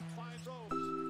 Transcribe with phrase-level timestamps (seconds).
[0.00, 1.07] מה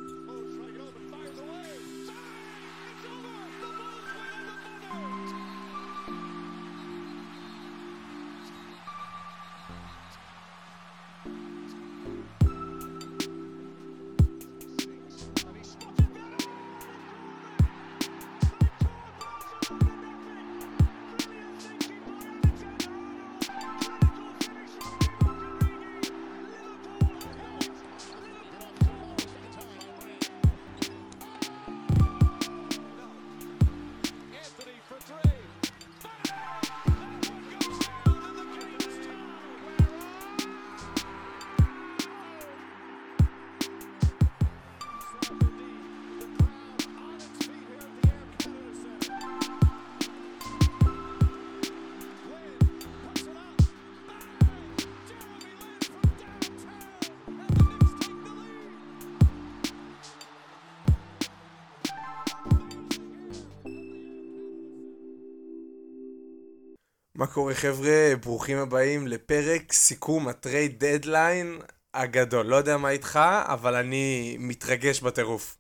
[67.33, 68.17] קורה חבר'ה?
[68.23, 71.59] ברוכים הבאים לפרק סיכום ה trade deadline
[71.95, 72.47] הגדול.
[72.47, 75.59] לא יודע מה איתך, אבל אני מתרגש בטירוף.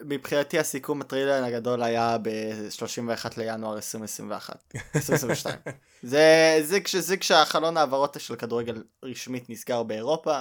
[0.00, 4.74] מבחינתי הסיכום ה trade deadline הגדול היה ב-31 לינואר 2021.
[4.96, 5.56] 2022.
[6.02, 10.40] זה, זה, זה כשהחלון העברות של כדורגל רשמית נסגר באירופה.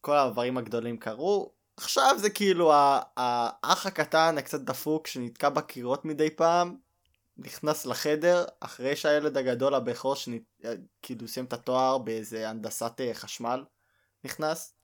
[0.00, 1.52] כל העברים הגדולים קרו.
[1.76, 2.72] עכשיו זה כאילו
[3.16, 6.76] האח הקטן הקצת דפוק שנתקע בקירות מדי פעם.
[7.44, 13.64] נכנס לחדר אחרי שהילד הגדול הבכור שכאילו סיים את התואר באיזה הנדסת אה, חשמל
[14.24, 14.74] נכנס.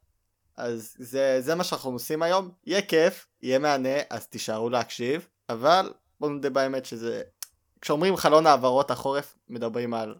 [0.57, 5.93] אז זה, זה מה שאנחנו עושים היום, יהיה כיף, יהיה מהנה, אז תישארו להקשיב, אבל
[6.21, 7.23] בואו נדבר באמת שזה,
[7.81, 10.15] כשאומרים חלון העברות החורף, מדברים על,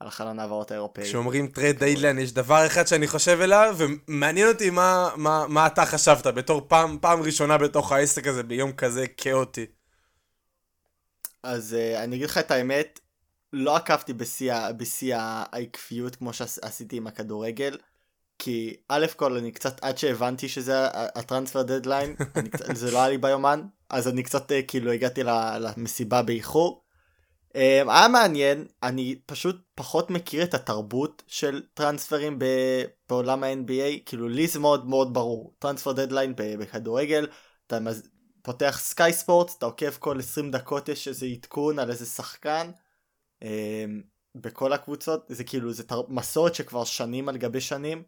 [0.00, 1.04] על חלון העברות האירופאי.
[1.04, 5.86] כשאומרים טרד דיילן יש דבר אחד שאני חושב אליו, ומעניין אותי מה, מה, מה אתה
[5.86, 9.66] חשבת בתור פעם, פעם ראשונה בתוך העסק הזה ביום כזה כאוטי.
[11.42, 13.00] אז uh, אני אגיד לך את האמת,
[13.52, 14.12] לא עקבתי
[14.76, 17.78] בשיא העקביות כמו שעשיתי עם הכדורגל,
[18.38, 22.16] כי א' כל אני קצת עד שהבנתי שזה הטרנספר דדליין,
[22.72, 25.22] זה לא היה לי ביומן, אז אני קצת uh, כאילו הגעתי
[25.60, 26.84] למסיבה באיחור.
[27.48, 32.38] Um, היה מעניין, אני פשוט פחות מכיר את התרבות של טרנספרים
[33.08, 37.26] בעולם ה-NBA, כאילו לי זה מאוד מאוד ברור, transfer deadline בכדורגל,
[37.66, 37.78] אתה
[38.42, 42.70] פותח סקאי ספורט, אתה עוקב כל 20 דקות יש איזה עדכון על איזה שחקן.
[43.42, 43.84] אה,
[44.34, 46.02] בכל הקבוצות, זה כאילו, זה תר...
[46.08, 48.02] מסורת שכבר שנים על גבי שנים.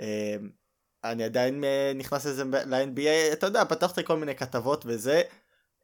[0.00, 0.36] אה,
[1.04, 5.22] אני עדיין אה, נכנס לזה ל-NBA, אתה יודע, פתחתי כל מיני כתבות וזה.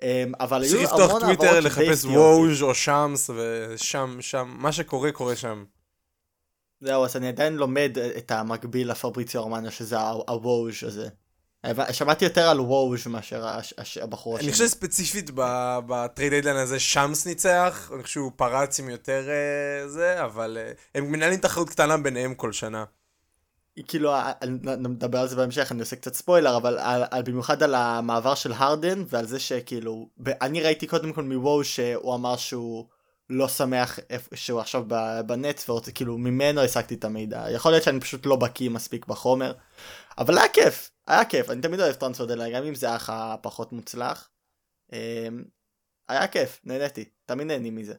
[0.02, 5.12] אה, אבל היו המון העברות שדי טוויטר, לחפש וואוז' או שמס, ושם, שם, מה שקורה
[5.12, 5.64] קורה שם.
[6.80, 11.08] זהו, אז אני עדיין לומד את המקביל לפבריציו ארמניה, שזה הוואוז' הזה.
[11.92, 13.46] שמעתי יותר על וואוז' מאשר
[14.02, 14.46] הבחור השני.
[14.46, 15.30] אני חושב ספציפית
[15.86, 20.72] בטרייד איידלן הזה ששאמס ניצח, אני חושב שהוא פרץ עם יותר אה, זה, אבל אה,
[20.94, 22.84] הם מנהלים תחרות קטנה ביניהם כל שנה.
[23.88, 24.14] כאילו,
[24.78, 28.52] נדבר על זה בהמשך, אני עושה קצת ספוילר, אבל על, על, במיוחד על המעבר של
[28.52, 32.86] הרדן, ועל זה שכאילו, אני ראיתי קודם כל מוואוז' שהוא אמר שהוא
[33.30, 33.98] לא שמח
[34.34, 34.84] שהוא עכשיו
[35.26, 37.44] בנט, ורוצה, כאילו, ממנו השגתי את המידע.
[37.50, 39.52] יכול להיות שאני פשוט לא בקיא מספיק בחומר,
[40.18, 40.91] אבל היה כיף.
[41.06, 44.28] היה כיף, אני תמיד אוהב transfer deadline, גם אם זה היה פחות מוצלח.
[44.92, 45.44] אמ,
[46.08, 47.94] היה כיף, נהניתי, תמיד נהנים מזה.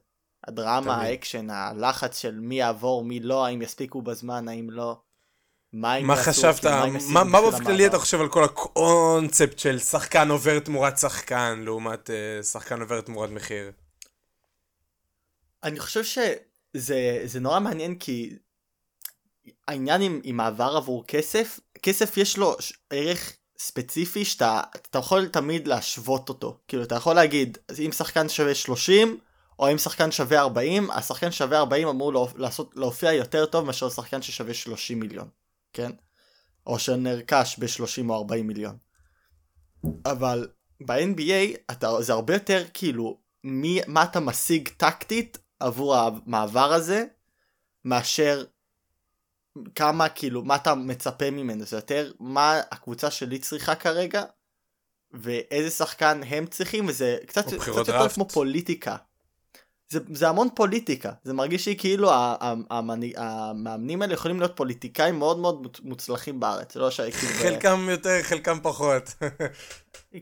[0.48, 5.02] הדרמה, האקשן, הלחץ של מי יעבור, מי לא, האם יספיקו בזמן, האם לא.
[5.74, 10.60] מה מה חשבת, מה, מה באופן כללי אתה חושב על כל הקונספט של שחקן עובר
[10.60, 13.72] תמורת שחקן, לעומת uh, שחקן עובר תמורת מחיר?
[15.64, 18.38] אני חושב שזה נורא מעניין כי
[19.68, 22.56] העניין עם, עם מעבר עבור כסף, כסף יש לו
[22.90, 26.58] ערך ספציפי שאתה אתה יכול תמיד להשוות אותו.
[26.68, 29.18] כאילו אתה יכול להגיד, אם שחקן שווה 30,
[29.60, 32.28] או אם שחקן שווה 40, השחקן שווה 40 אמור.
[32.36, 35.28] לעשות, להופיע יותר טוב מאשר שחקן ששווה 30 מיליון,
[35.74, 35.92] כן?
[36.68, 38.78] או שנרכש ב-30 או 40 מיליון.
[40.06, 40.48] אבל
[40.86, 47.06] ב-NBA אתה, זה הרבה יותר כאילו מי, מה אתה משיג טקטית עבור המעבר הזה,
[47.86, 48.44] מאשר
[49.76, 54.24] כמה כאילו מה אתה מצפה ממנו זה יותר מה הקבוצה שלי צריכה כרגע
[55.12, 58.96] ואיזה שחקן הם צריכים וזה קצת, קצת יותר כמו פוליטיקה.
[59.90, 62.12] זה, זה המון פוליטיקה זה מרגיש לי כאילו
[62.70, 69.14] המאמנים האלה יכולים להיות פוליטיקאים מאוד מאוד מוצלחים בארץ לא שכאילו חלקם יותר חלקם פחות.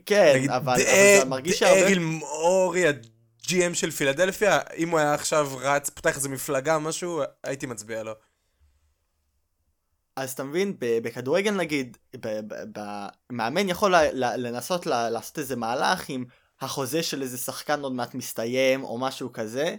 [0.06, 1.80] כן אבל, אבל זה מרגיש שהרבה...
[1.80, 7.66] דאריל מורי הג'י.אם של פילדלפיה אם הוא היה עכשיו רץ פותח איזה מפלגה משהו הייתי
[7.66, 8.12] מצביע לו.
[10.16, 11.96] אז אתה מבין, בכדורגל נגיד,
[13.32, 16.24] מאמן יכול לנסות לעשות איזה מהלך עם
[16.60, 19.76] החוזה של איזה שחקן עוד מעט מסתיים או משהו כזה,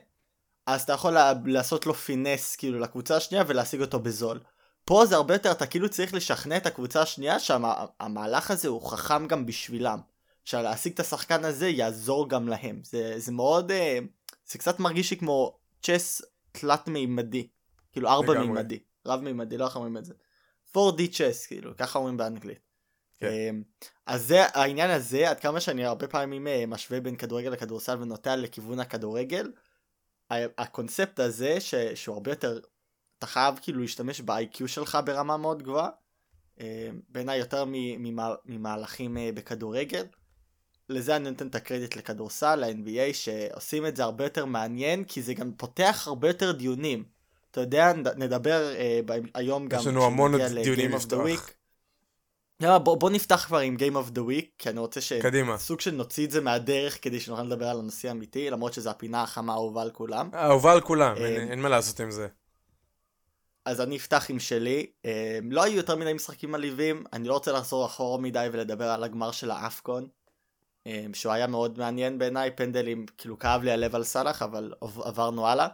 [0.66, 4.40] אז אתה יכול לעשות לו פינס כאילו לקבוצה השנייה ולהשיג אותו בזול.
[4.86, 9.28] פה זה הרבה יותר, אתה כאילו צריך לשכנע את הקבוצה השנייה שהמהלך הזה הוא חכם
[9.28, 10.00] גם בשבילם.
[10.46, 12.82] שלהשיג את השחקן הזה יעזור גם להם.
[12.84, 14.00] זה, זה מאוד, אה,
[14.46, 16.22] זה קצת מרגיש לי כמו צ'ס
[16.52, 17.48] תלת מימדי.
[17.92, 18.80] כאילו ארבע מימדי.
[19.06, 20.14] רב מימדי, לא איך אומרים את זה.
[20.78, 22.60] 4D צ'ס, כאילו, ככה אומרים באנגלית.
[23.20, 23.28] כן.
[23.28, 23.64] אמ,
[24.06, 28.36] אז זה העניין הזה, עד כמה שאני הרבה פעמים אה, משווה בין כדורגל לכדורסל ונוטה
[28.36, 29.52] לכיוון הכדורגל,
[30.58, 32.60] הקונספט הזה ש, שהוא הרבה יותר,
[33.18, 35.90] אתה חייב כאילו להשתמש ב-IQ שלך ברמה מאוד גבוהה,
[36.60, 36.66] אמ,
[37.10, 37.66] בעיניי יותר
[38.46, 40.06] ממהלכים אה, בכדורגל.
[40.90, 45.34] לזה אני נותן את הקרדיט לכדורסל, ל-NBA, שעושים את זה הרבה יותר מעניין, כי זה
[45.34, 47.13] גם פותח הרבה יותר דיונים.
[47.54, 49.00] אתה יודע, נדבר אה,
[49.34, 49.80] היום גם...
[49.80, 50.32] יש לנו המון
[50.64, 51.50] דיונים לפתוח.
[52.60, 55.14] יאללה, בוא, בוא נפתח כבר עם Game of the Week, כי אני רוצה ש...
[55.14, 55.58] קדימה.
[55.58, 59.24] סוג של נוציא את זה מהדרך כדי שנוכל לדבר על הנושא האמיתי, למרות שזו הפינה
[59.24, 60.30] החמה האהובה על כולם.
[60.34, 62.28] אהובה על כולם, אין, אה, אין מה לעשות עם זה.
[63.66, 64.86] אז אני אפתח עם שלי.
[65.06, 69.04] אה, לא היו יותר מדי משחקים מלהיבים, אני לא רוצה לחזור אחורה מדי ולדבר על
[69.04, 70.08] הגמר של האפקון,
[70.88, 75.48] אה, שהוא היה מאוד מעניין בעיניי, פנדלים, כאילו כאב לי הלב על סאלח, אבל עברנו
[75.48, 75.68] הלאה.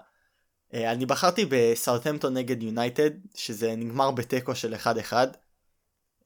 [0.73, 5.13] אני בחרתי בסאוטהמפטון נגד יונייטד, שזה נגמר בתיקו של 1-1.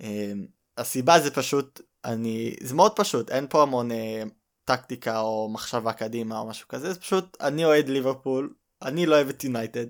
[0.01, 0.45] אמ,
[0.77, 4.23] הסיבה זה פשוט, אני, זה מאוד פשוט, אין פה המון אה,
[4.65, 9.29] טקטיקה או מחשבה קדימה או משהו כזה, זה פשוט, אני אוהד ליברפול, אני לא אוהב
[9.29, 9.85] את יונייטד,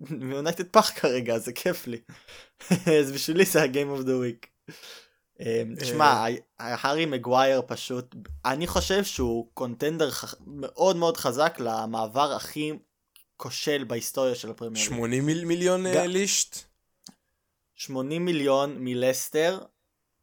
[0.20, 2.00] ויונייטד פח כרגע, זה כיף לי.
[3.00, 4.72] אז בשבילי זה ה-game of the week.
[5.40, 6.34] אמ, תשמע, אה.
[6.58, 8.14] הארי מגווייר פשוט,
[8.44, 10.10] אני חושב שהוא contender
[10.46, 12.72] מאוד מאוד חזק למעבר הכי
[13.38, 14.84] כושל בהיסטוריה של הפרמייר.
[14.84, 16.56] 80 מיליון אה, לסטר?
[17.74, 19.58] 80 מיליון מלסטר,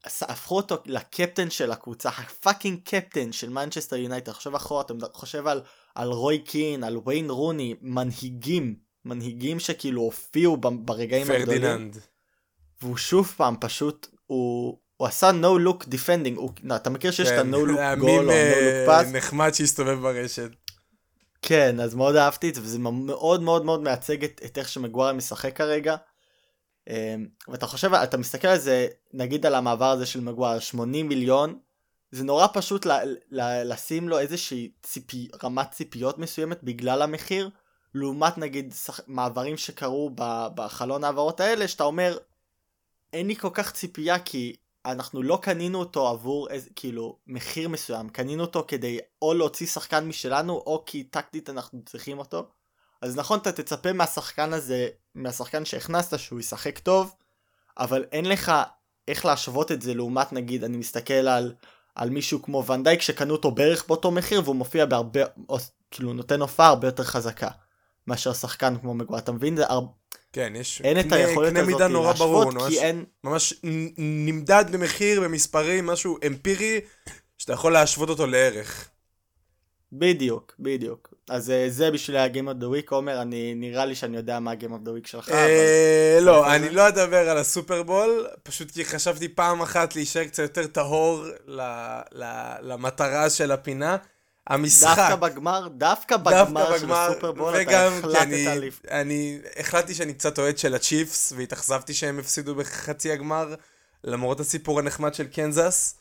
[0.05, 5.61] הפכו אותו לקפטן של הקבוצה, הפאקינג קפטן של מנצ'סטר יונייטד, חושב אחורה, אתה חושב על,
[5.95, 8.75] על רוי קין, על ויין רוני, מנהיגים,
[9.05, 11.61] מנהיגים שכאילו הופיעו ברגעים הגדולים.
[11.61, 11.97] פרדיננד.
[12.81, 17.29] והוא שוב פעם פשוט, הוא, הוא עשה no look defending, הוא, לא, אתה מכיר שיש
[17.29, 19.17] כן, את ה-no look goal או no look pass?
[19.17, 20.51] נחמד שהסתובב ברשת.
[21.47, 25.13] כן, אז מאוד אהבתי את זה, וזה מאוד מאוד מאוד מייצג את, את איך שמגואר
[25.13, 25.95] משחק כרגע.
[26.89, 31.59] אמ, ואתה חושב, אתה מסתכל על זה, נגיד על המעבר הזה של מגואר, 80 מיליון,
[32.11, 37.49] זה נורא פשוט ל- ל- לשים לו איזושהי ציפי, רמת ציפיות מסוימת בגלל המחיר,
[37.93, 42.17] לעומת נגיד שח- מעברים שקרו ב- בחלון העברות האלה, שאתה אומר,
[43.13, 48.09] אין לי כל כך ציפייה כי אנחנו לא קנינו אותו עבור איזה, כאילו, מחיר מסוים,
[48.09, 52.47] קנינו אותו כדי או להוציא שחקן משלנו, או כי טקטית אנחנו צריכים אותו.
[53.01, 57.15] אז נכון, אתה תצפה מהשחקן הזה, מהשחקן שהכנסת שהוא ישחק טוב,
[57.77, 58.51] אבל אין לך
[59.07, 61.53] איך להשוות את זה לעומת נגיד, אני מסתכל על,
[61.95, 65.57] על מישהו כמו ונדייק שקנו אותו בערך באותו מחיר והוא מופיע בהרבה, או,
[65.91, 67.49] כאילו נותן הופעה הרבה יותר חזקה
[68.07, 69.55] מאשר שחקן כמו מגווה, אתה מבין?
[69.55, 69.91] זה הרבה...
[70.35, 73.03] כן, יש אין את היכולת הזאת להשוות, כי ממש, אין...
[73.23, 73.53] ממש
[73.97, 76.79] נמדד במחיר, במספרים, משהו אמפירי,
[77.37, 78.89] שאתה יכול להשוות אותו לערך.
[79.91, 81.13] בדיוק, בדיוק.
[81.29, 84.51] אז אה, זה בשביל ה-game of the week, עומר, אני, נראה לי שאני יודע מה
[84.51, 85.29] ה-game of the week שלך.
[85.29, 90.67] אה, לא, אני לא אדבר על הסופרבול, פשוט כי חשבתי פעם אחת להישאר קצת יותר
[90.67, 91.25] טהור
[92.61, 93.97] למטרה של הפינה.
[94.47, 94.95] המשחק.
[94.97, 98.81] דווקא בגמר, דווקא בגמר של הסופרבול, אתה החלטת לפ...
[98.91, 103.55] אני החלטתי שאני קצת אוהד של הצ'יפס, והתאכזבתי שהם הפסידו בחצי הגמר,
[104.03, 105.95] למרות הסיפור הנחמד של קנזס,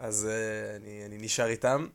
[0.00, 1.86] אז uh, אני, אני נשאר איתם.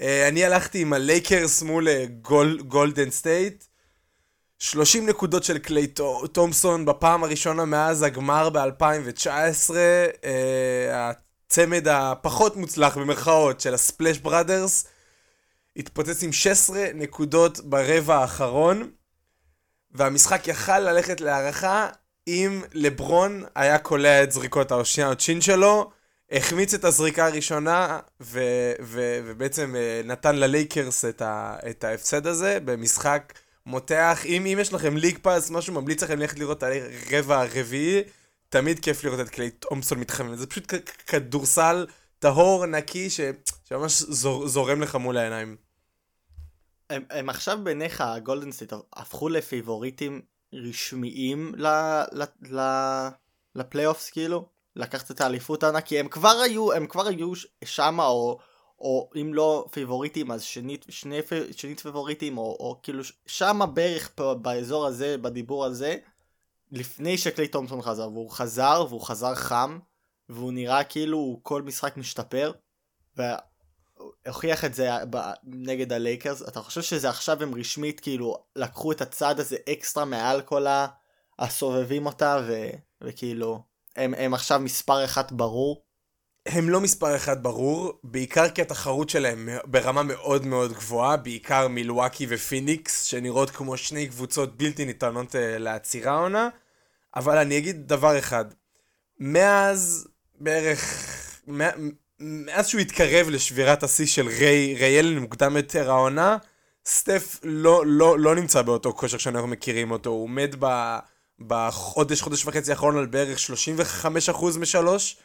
[0.00, 3.64] אה, אני הלכתי עם הלייקרס מול אה, גול, גולדן סטייט.
[4.58, 5.86] 30 נקודות של קליי
[6.32, 9.74] תומסון בפעם הראשונה מאז הגמר ב-2019.
[10.24, 11.10] אה,
[11.46, 14.84] הצמד הפחות מוצלח במרכאות של ה-Splash Brothers
[15.80, 18.90] התפוצץ עם 16 נקודות ברבע האחרון.
[19.92, 21.88] והמשחק יכל ללכת להערכה
[22.26, 25.90] אם לברון היה קולע את זריקות העונשין שלו.
[26.32, 32.58] החמיץ את הזריקה הראשונה, ו- ו- ובעצם אה, נתן ללייקרס את, ה- את ההפסד הזה
[32.64, 33.32] במשחק
[33.66, 34.20] מותח.
[34.24, 36.68] אם, אם יש לכם ליג פאס, משהו ממליץ לכם ללכת לראות את
[37.10, 38.02] הרבע הרביעי,
[38.48, 40.36] תמיד כיף לראות את קליי תומסון מתחמם.
[40.36, 40.72] זה פשוט
[41.06, 41.86] כדורסל
[42.18, 43.20] טהור, נקי, ש-
[43.68, 45.56] שממש זור- זורם לך מול העיניים.
[46.90, 51.54] הם, הם עכשיו בעיניך, הגולדנסטייט, הפכו לפיבוריטים רשמיים
[53.54, 54.48] לפלייאופס כאילו?
[54.76, 57.32] לקחת את האליפות העונה, כי הם כבר היו, הם כבר היו
[57.64, 58.38] שמה, או,
[58.78, 61.20] או אם לא פיבוריטים, אז שנית, שני,
[61.56, 65.96] שנית פיבוריטים, או, או כאילו שמה בערך פה, באזור הזה, בדיבור הזה,
[66.72, 69.78] לפני שקליי תומפסון חזר, והוא חזר, והוא חזר חם,
[70.28, 72.52] והוא נראה כאילו כל משחק משתפר,
[74.24, 76.42] והוכיח את זה ב- נגד הלייקרס.
[76.42, 80.66] אתה חושב שזה עכשיו הם רשמית כאילו לקחו את הצעד הזה אקסטרה מעל כל
[81.38, 83.62] הסובבים אותה, ו- וכאילו
[83.96, 85.82] הם, הם עכשיו מספר אחת ברור?
[86.46, 92.26] הם לא מספר אחד ברור, בעיקר כי התחרות שלהם ברמה מאוד מאוד גבוהה, בעיקר מילואקי
[92.28, 96.48] ופיניקס, שנראות כמו שני קבוצות בלתי ניתנות uh, לעצירה עונה,
[97.16, 98.44] אבל אני אגיד דבר אחד,
[99.18, 100.80] מאז בערך,
[102.20, 106.36] מאז שהוא התקרב לשבירת השיא של ריי, ריי אלן מוקדם יותר העונה,
[106.86, 110.96] סטף לא, לא, לא נמצא באותו כושר שאנחנו מכירים אותו, הוא עומד ב,
[111.40, 113.38] בחודש, חודש וחצי האחרון על בערך
[114.34, 115.16] 35% משלוש,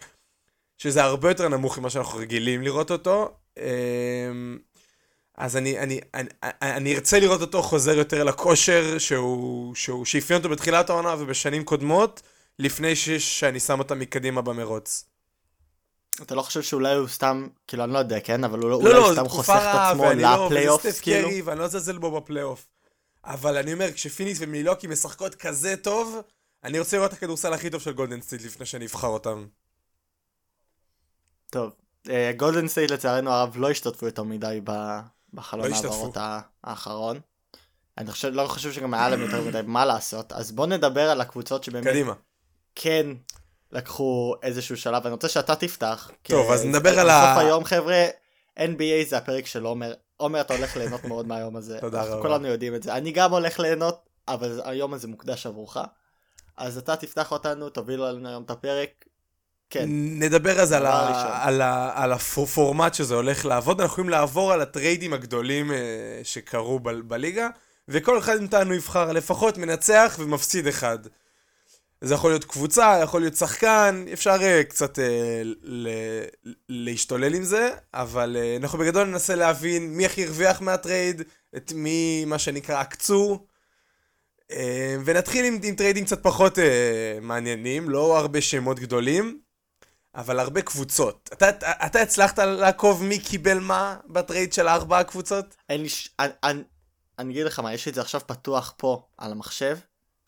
[0.77, 3.37] שזה הרבה יותר נמוך ממה שאנחנו רגילים לראות אותו.
[3.57, 4.57] אמ,
[5.37, 6.29] אז אני, אני, אני,
[6.61, 12.21] אני ארצה לראות אותו חוזר יותר לכושר שהוא, שהוא, שאפיין אותו בתחילת העונה ובשנים קודמות,
[12.59, 15.14] לפני ש, שאני שם אותה מקדימה במרוץ.
[16.21, 18.43] אתה לא חושב שאולי הוא סתם, כאילו אני לא יודע, כן?
[18.43, 21.27] אבל הוא לא, אולי לא, סתם חוסך את עצמו לפלייאוף, לא, כאילו?
[21.27, 22.67] קרי, ואני לא אזלזל בו בפלייאוף.
[23.23, 26.21] אבל אני אומר, כשפיניקס ומילוקי משחקות כזה טוב,
[26.63, 29.45] אני רוצה לראות את הכדורסל הכי טוב של גולדן סטייט לפני שאני אבחר אותם.
[31.49, 31.71] טוב,
[32.37, 34.61] גולדן אה, סטייט לצערנו הרב לא השתתפו יותר מדי
[35.33, 36.17] בחלון ההעברות
[36.63, 37.19] האחרון.
[37.97, 41.21] אני חושב, לא חושב שגם היה להם יותר מדי מה לעשות, אז בוא נדבר על
[41.21, 42.13] הקבוצות שבאמת קדימה.
[42.75, 43.07] כן
[43.71, 46.11] לקחו איזשהו שלב, אני רוצה שאתה תפתח.
[46.23, 47.25] טוב, אז נדבר על ה...
[47.25, 48.05] בסוף היום חבר'ה,
[48.59, 51.77] NBA זה הפרק של עומר, עומר אתה הולך ליהנות מאוד מהיום הזה.
[51.81, 52.21] תודה רבה.
[52.21, 55.77] כולנו יודעים את זה, אני גם הולך ליהנות, אבל היום הזה מוקדש עבורך.
[56.57, 59.05] אז אתה תפתח אותנו, תוביל לנו היום את הפרק,
[59.69, 59.85] כן.
[59.89, 64.61] נדבר אז על, ה, על, ה, על הפורמט שזה הולך לעבוד, אנחנו יכולים לעבור על
[64.61, 65.73] הטריידים הגדולים uh,
[66.23, 67.49] שקרו ב, בליגה,
[67.87, 70.99] וכל אחד מאיתנו יבחר לפחות מנצח ומפסיד אחד.
[72.01, 75.01] זה יכול להיות קבוצה, יכול להיות שחקן, אפשר uh, קצת uh,
[75.61, 75.89] ל,
[76.69, 81.21] להשתולל עם זה, אבל uh, אנחנו בגדול ננסה להבין מי הכי הרוויח מהטרייד,
[81.57, 83.45] את מי, מה שנקרא, עקצו.
[84.51, 84.55] Uh,
[85.05, 86.61] ונתחיל עם, עם טריידים קצת פחות uh,
[87.21, 89.39] מעניינים, לא הרבה שמות גדולים.
[90.15, 91.29] אבל הרבה קבוצות.
[91.33, 91.49] אתה,
[91.85, 95.55] אתה, הצלחת לעקוב מי קיבל מה בטרייד של ארבע הקבוצות?
[95.87, 96.09] ש...
[96.19, 96.63] אני, אני,
[97.19, 99.77] אני אגיד לך מה, יש לי את זה עכשיו פתוח פה על המחשב,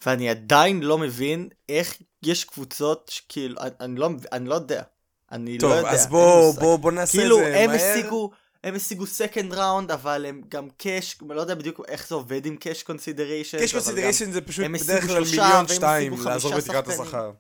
[0.06, 4.84] ואני עדיין לא מבין איך יש קבוצות שכאילו, אני, אני, לא, אני לא יודע.
[5.32, 5.90] אני טוב, לא יודע.
[5.90, 7.92] טוב, אז בוא, בוא, בוא נעשה כאילו, את זה הם מהר.
[7.92, 8.32] השיגו,
[8.64, 12.46] הם השיגו second round, אבל הם גם cash, אני לא יודע בדיוק איך זה עובד
[12.46, 13.60] עם cash consideration.
[13.60, 16.88] cash consideration זה פשוט בדרך כלל מיליון שתיים לעזור בתקרת.
[16.88, 17.32] השכר.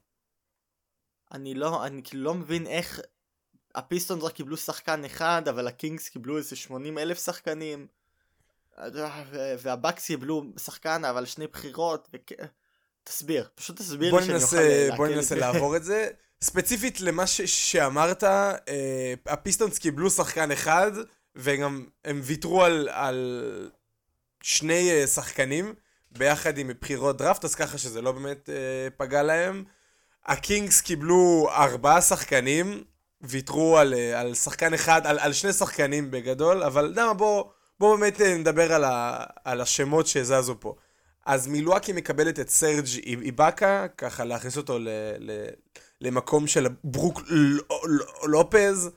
[1.32, 3.02] אני לא, אני כאילו לא מבין איך
[3.76, 7.88] הפיסטונס רק קיבלו שחקן אחד, אבל הקינגס קיבלו איזה 80 אלף שחקנים.
[9.60, 12.08] והבקס קיבלו שחקן, אבל שני בחירות.
[12.14, 12.32] וכ...
[13.04, 15.36] תסביר, פשוט תסביר בוא לי שאני ננסה, אוכל בוא ננסה.
[15.36, 16.08] לעבור את זה.
[16.42, 20.92] ספציפית למה ש- שאמרת, אה, הפיסטונס קיבלו שחקן אחד,
[21.36, 23.42] וגם הם ויתרו על, על
[24.44, 25.74] שני אה, שחקנים,
[26.12, 28.56] ביחד עם בחירות דראפט, אז ככה שזה לא באמת אה,
[28.98, 29.64] פגע להם.
[30.26, 32.84] הקינגס קיבלו ארבעה שחקנים,
[33.22, 37.14] ויתרו על, אה, על שחקן אחד, על, על שני שחקנים בגדול, אבל אתה יודע מה,
[37.14, 37.44] בוא,
[37.80, 40.76] בוא באמת אה, נדבר על, ה, על השמות שזזו פה.
[41.26, 44.88] אז מילואקי מקבלת את סרג' איבאקה, ככה להכניס אותו ל,
[45.20, 45.48] ל,
[46.02, 47.58] למקום של ברוק ל-
[47.88, 48.90] ל- לופז,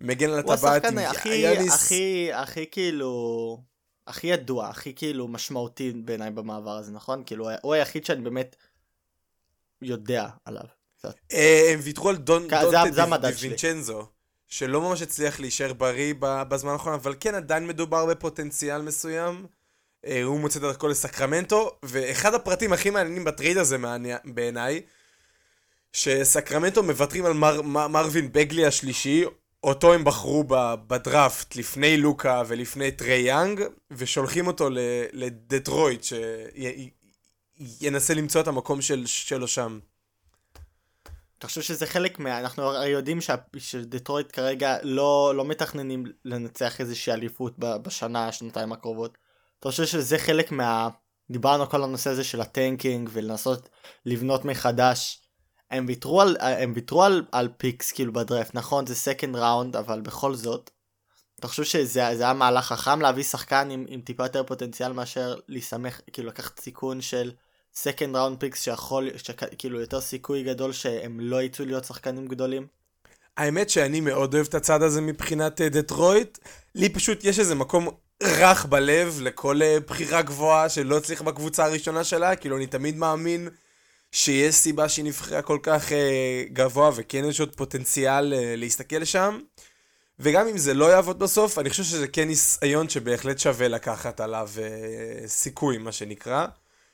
[0.00, 1.74] מגן על הוא הטבעת השחקן עם הכי, יאניס.
[1.74, 3.62] הכי, הכי כאילו,
[4.06, 7.22] הכי ידוע, הכי כאילו משמעותי בעיניי במעבר הזה, נכון?
[7.26, 8.56] כאילו, הוא היחיד שאני באמת
[9.82, 10.64] יודע עליו.
[11.32, 12.42] אה, הם ויתרו על דון,
[13.60, 13.96] כן, זה-
[14.52, 19.46] שלא ממש הצליח להישאר בריא בזמן האחרון, אבל כן עדיין מדובר בפוטנציאל מסוים.
[20.06, 23.76] אה, הוא מוצא את דרכו לסקרמנטו, ואחד הפרטים הכי מעניינים בטרייד הזה
[24.24, 24.80] בעיניי,
[25.92, 29.24] שסקרמנטו מוותרים על מר, מר, מרווין באגלי השלישי,
[29.64, 30.44] אותו הם בחרו
[30.86, 34.68] בדראפט לפני לוקה ולפני טרי יאנג, ושולחים אותו
[35.12, 36.04] לדטרויט,
[37.80, 39.78] שינסה למצוא את המקום של, שלו שם.
[41.42, 42.38] אתה חושב שזה חלק מה...
[42.40, 43.34] אנחנו הרי יודעים שה...
[43.58, 47.54] שדטרויט כרגע לא, לא מתכננים לנצח איזושהי אליפות.
[47.58, 49.18] בשנה, שנתיים הקרובות.
[49.58, 50.88] אתה חושב שזה חלק מה...
[51.30, 53.68] דיברנו כל הנושא הזה של ה tanking ולנסות
[54.06, 55.22] לבנות מחדש.
[55.70, 60.00] הם ויתרו על, הם ויתרו על, על picks כאילו בדרפט, נכון זה second round, אבל
[60.00, 60.70] בכל זאת.
[61.40, 65.36] אתה חושב שזה זה היה מהלך חכם להביא שחקן עם, עם טיפה יותר פוטנציאל מאשר
[65.48, 67.32] להסתמך, כאילו לקחת סיכון של
[67.74, 69.10] second round picks שיכול,
[69.58, 72.66] כאילו יותר סיכוי גדול שהם לא יצאו להיות שחקנים גדולים?
[73.36, 76.38] האמת שאני מאוד אוהב את הצד הזה מבחינת אה, דטרויט.
[76.74, 77.88] לי פשוט יש איזה מקום
[78.22, 83.48] רך בלב לכל אה, בחירה גבוהה שלא הצליחה בקבוצה הראשונה שלה, כאילו אני תמיד מאמין
[84.12, 89.40] שיש סיבה שהיא נבחרה כל כך אה, גבוה, וכן יש עוד פוטנציאל אה, להסתכל לשם.
[90.18, 94.48] וגם אם זה לא יעבוד בסוף, אני חושב שזה כן ניסיון שבהחלט שווה לקחת עליו
[94.58, 96.46] אה, סיכוי, מה שנקרא.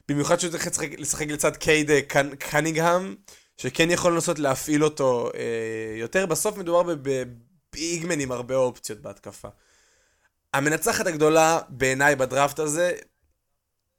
[0.09, 3.15] במיוחד שהוא צריך לשחק, לשחק לצד קייד אה, קנ, קנינגהם,
[3.57, 6.27] שכן יכול לנסות להפעיל אותו אה, יותר.
[6.27, 9.49] בסוף מדובר ב big man עם הרבה אופציות בהתקפה.
[10.55, 12.93] המנצחת הגדולה בעיניי בדראפט הזה,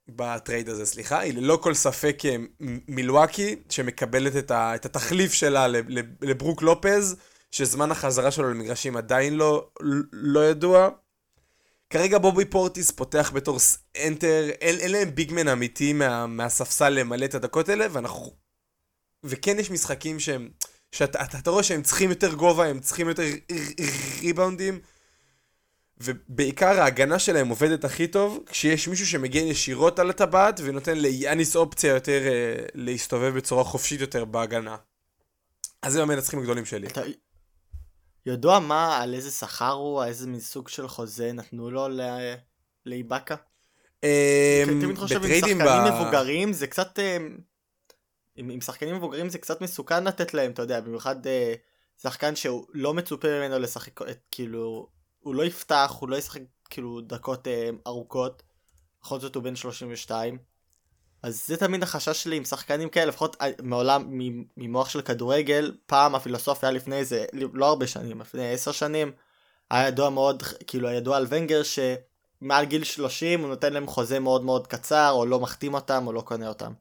[0.07, 2.35] ב trade הזה, סליחה, היא ללא כל ספק אה,
[2.87, 5.67] מילואקי, שמקבלת את, ה, את התחליף שלה
[6.21, 7.15] לברוק לופז,
[7.51, 9.69] שזמן החזרה שלו למגרשים עדיין לא,
[10.11, 10.89] לא ידוע.
[11.89, 13.58] כרגע בובי פורטיס פותח בתור
[14.08, 18.31] אנטר, אין, להם ביגמן אמיתי מה, מהספסל למלא את הדקות האלה, ואנחנו...
[19.24, 20.50] וכן יש משחקים שהם...
[20.91, 23.24] שאתה אתה רואה שהם צריכים יותר גובה, הם צריכים יותר
[24.22, 24.79] ריבאונדים,
[25.98, 31.93] ובעיקר ההגנה שלהם עובדת הכי טוב, כשיש מישהו שמגן ישירות על הטבעת ונותן ליאניס אופציה
[31.93, 34.77] יותר אה, להסתובב בצורה חופשית יותר בהגנה.
[35.81, 36.88] אז זה המנצחים הגדולים שלי.
[36.88, 37.01] אתה
[38.25, 41.88] ידוע מה, על איזה שכר הוא, איזה מין סוג של חוזה נתנו לו
[42.85, 43.35] לאיבאקה?
[44.03, 46.99] אמ, תמיד חושב עם שחקנים מבוגרים זה קצת...
[46.99, 47.38] אמ,
[48.35, 51.53] עם, שחקנים מבוגרים זה קצת מסוכן לתת להם, אתה יודע, במיוחד אה,
[52.01, 54.88] שחקן שהוא לא מצופה ממנו לשחק, את, כאילו,
[55.19, 58.43] הוא לא יפתח, הוא לא ישחק כאילו דקות אה, ארוכות,
[59.01, 60.38] בכל זאת הוא בן 32,
[61.23, 64.19] אז זה תמיד החשש שלי עם שחקנים כאלה, לפחות אה, מעולם,
[64.57, 69.11] ממוח של כדורגל, פעם הפילוסופיה לפני איזה, לא הרבה שנים, לפני עשר שנים,
[69.71, 74.43] היה ידוע מאוד, כאילו ידוע על ונגר שמעל גיל 30 הוא נותן להם חוזה מאוד
[74.43, 76.73] מאוד קצר, או לא מחתים אותם, או לא קונה אותם.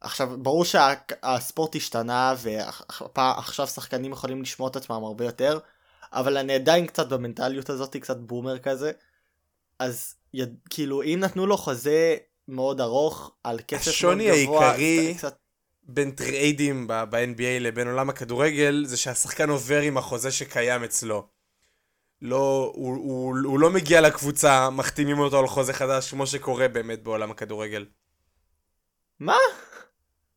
[0.00, 2.34] עכשיו, ברור שהספורט השתנה,
[3.16, 5.58] ועכשיו שחקנים יכולים לשמוע את עצמם הרבה יותר,
[6.12, 8.92] אבל אני עדיין קצת במנטליות הזאת, קצת בומר כזה.
[9.78, 12.16] אז יד, כאילו, אם נתנו לו חוזה
[12.50, 14.30] מאוד ארוך, על כסף מאוד גבוה.
[14.30, 15.36] השוני העיקרי קצת...
[15.82, 21.26] בין טריידים ב-NBA לבין עולם הכדורגל, זה שהשחקן עובר עם החוזה שקיים אצלו.
[22.22, 27.02] לא, הוא, הוא, הוא לא מגיע לקבוצה, מחתימים אותו על חוזה חדש, כמו שקורה באמת
[27.02, 27.86] בעולם הכדורגל.
[29.20, 29.36] מה?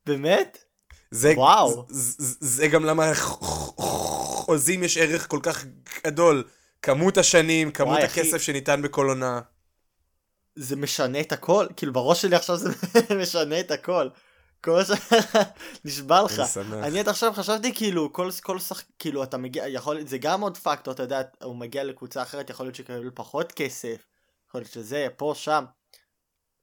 [0.06, 0.64] באמת?
[1.12, 1.86] זה, וואו.
[1.90, 5.66] זה, זה, זה גם למה חוזים יש ערך כל כך
[6.06, 6.44] גדול.
[6.82, 8.40] כמות השנים, כמות וואי, הכסף אחי...
[8.40, 9.42] שניתן בכל עונה.
[10.56, 12.70] זה משנה את הכל, כאילו בראש שלי עכשיו זה
[13.22, 14.10] משנה את הכל.
[14.64, 14.92] כל ש...
[15.86, 16.42] נשבע לך.
[16.74, 18.84] אני עד עכשיו חשבתי כאילו כל כל שח...
[19.00, 22.66] כאילו אתה מגיע יכול זה גם עוד פקטור אתה יודע הוא מגיע לקבוצה אחרת יכול
[22.66, 24.06] להיות שיקבל פחות כסף.
[24.48, 25.66] יכול להיות שזה פה שם.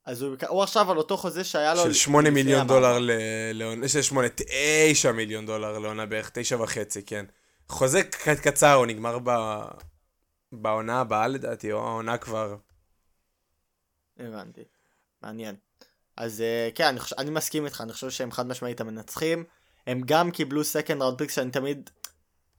[0.07, 1.83] אז הוא, הוא עכשיו על אותו חוזה שהיה לו...
[1.83, 2.99] של 8 מיליון דולר
[3.53, 4.29] לעונה, של 8,
[4.91, 7.25] 9 מיליון דולר לעונה בערך, 9 וחצי, כן.
[7.69, 8.03] חוזה
[8.43, 9.31] קצר, הוא נגמר ב...
[10.53, 12.57] בעונה הבאה לדעתי, או העונה כבר.
[14.21, 14.65] הבנתי.
[15.23, 15.55] מעניין.
[16.17, 19.45] אז אה, כן, אני, חושב, אני מסכים איתך, אני חושב שהם חד משמעית המנצחים.
[19.87, 21.91] הם גם קיבלו second round picks שאני תמיד...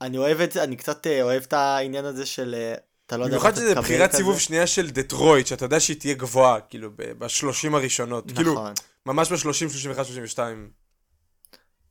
[0.00, 2.54] אני אוהב את זה, אני קצת אה, אוהב את העניין הזה של...
[2.58, 2.74] אה,
[3.06, 6.60] אתה לא יודע במיוחד שזה בחירת סיבוב שנייה של דטרויט, שאתה יודע שהיא תהיה גבוהה,
[6.60, 8.32] כאילו, בשלושים הראשונות.
[8.32, 8.74] כאילו, נכון.
[8.74, 10.70] כאילו, ממש בשלושים, שלושים ואחת, שלושים ושתיים.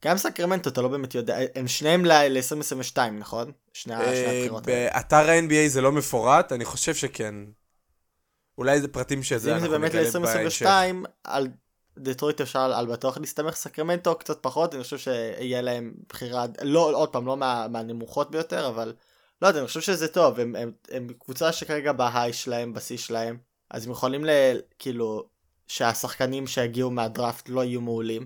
[0.06, 3.52] גם סקרמנטו, אתה לא באמת יודע, הם שניהם ל-2022, נכון?
[3.74, 4.90] שני הבחירות האלה.
[4.92, 7.36] באתר ה-NBA זה לא מפורט, אני חושב שכן.
[8.62, 9.56] אולי זה פרטים שזה.
[9.56, 10.66] אם זה באמת ל-2022,
[11.24, 11.48] על
[11.98, 17.10] דטרויט אפשר על בטוח להסתמך סקרמנטו קצת פחות, אני חושב שיהיה להם בחירה, לא, עוד
[17.10, 18.94] פעם, לא מה, מהנמוכות ביותר, אבל
[19.42, 23.38] לא יודע, אני חושב שזה טוב, הם, הם, הם קבוצה שכרגע בהיי שלהם, בשיא שלהם,
[23.70, 24.30] אז הם יכולים ל...
[24.80, 25.24] כאילו,
[25.68, 28.26] שהשחקנים שיגיעו מהדראפט לא יהיו מעולים,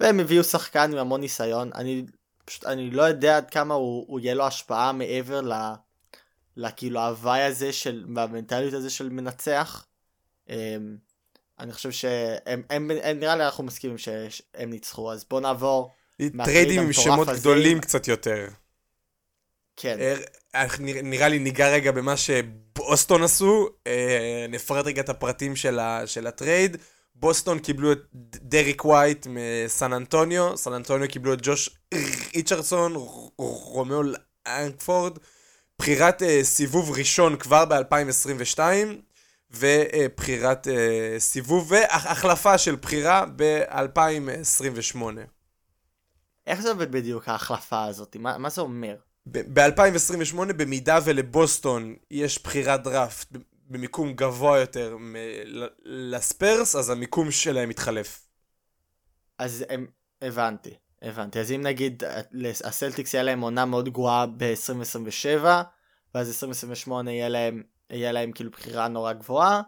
[0.00, 2.04] והם הביאו שחקן עם המון ניסיון, אני
[2.44, 5.52] פשוט, אני לא יודע עד כמה הוא, הוא יהיה לו השפעה מעבר ל...
[6.58, 9.86] לכאילו ההוואי הזה של, והמנטליות הזה של מנצח.
[10.48, 10.50] Um,
[11.60, 15.90] אני חושב שהם, הם, הם, נראה לי אנחנו מסכימים שהם ניצחו, אז בוא נעבור.
[16.44, 17.40] טריידים עם שמות הזה.
[17.40, 18.48] גדולים קצת יותר.
[19.76, 19.98] כן.
[20.54, 26.06] אה, נראה לי ניגע רגע במה שבוסטון עשו, אה, נפרט רגע את הפרטים של, ה,
[26.06, 26.76] של ה trade.
[27.14, 31.70] בוסטון קיבלו את דרק ווייט מסן אנטוניו, סן אנטוניו קיבלו את ג'וש
[32.34, 32.94] ריצ'רדסון,
[33.36, 34.00] רומיאו
[34.46, 35.18] לנגפורד,
[35.78, 38.58] בחירת uh, סיבוב ראשון כבר ב-2022,
[39.50, 40.70] ובחירת uh,
[41.18, 45.00] סיבוב והחלפה של בחירה ב-2028.
[46.46, 48.16] איך זה עובד בדיוק ההחלפה הזאת?
[48.16, 48.96] מה, מה זה אומר?
[49.26, 53.28] ב-2028 במידה ולבוסטון יש בחירת דראפט
[53.68, 54.96] במיקום גבוה יותר
[55.84, 58.26] לספרס, אז המיקום שלהם מתחלף.
[59.38, 59.86] אז הם...
[60.22, 61.40] הבנתי, הבנתי.
[61.40, 62.02] אז אם נגיד
[62.64, 65.44] הסלטיקס יהיה להם עונה מאוד גרועה ב-2027,
[66.14, 69.62] ואז 2028 יהיה להם, יהיה להם כאילו בחירה נורא גבוהה,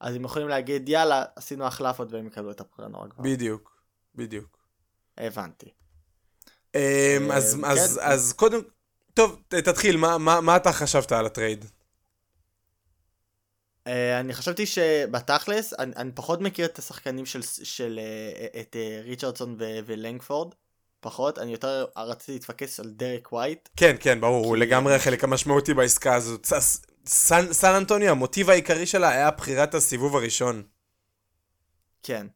[0.00, 3.28] אז הם יכולים להגיד יאללה, עשינו החלפות והם יקבלו את הבחירה נורא גבוהה.
[3.28, 3.80] בדיוק,
[4.14, 4.58] בדיוק.
[5.18, 5.70] הבנתי.
[6.74, 6.80] אמ,
[7.30, 7.64] אה, אז, כן.
[7.64, 8.60] אז, אז קודם,
[9.14, 11.64] טוב, תתחיל, מה, מה, מה אתה חשבת על ה trade?
[13.86, 19.00] אה, אני חשבתי שבתכלס, אני, אני פחות מכיר את השחקנים של, של אה, את אה,
[19.04, 20.54] ריצ'רדסון ו- ולנגפורד,
[21.04, 23.68] פחות, אני יותר רציתי להתפקס על דרק ווייט.
[23.76, 26.46] כן, כן, ברור, הוא לגמרי החלק המשמעותי בעסקה הזאת.
[27.06, 30.62] סן, סן אנטוניו, המוטיב העיקרי שלה היה בחירת הסיבוב הראשון.
[32.02, 32.26] כן.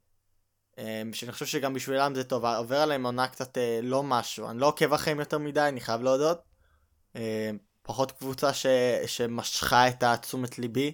[0.79, 4.59] אה, שאני חושב שגם בשבילם זה טוב, עובר עליהם עונה קצת אה, לא משהו, אני
[4.59, 6.43] לא עוקב אחריהם יותר מדי, אני חייב להודות.
[7.17, 7.51] אה,
[7.83, 8.67] פחות קבוצה ש,
[9.07, 10.93] שמשכה את התשומת ליבי,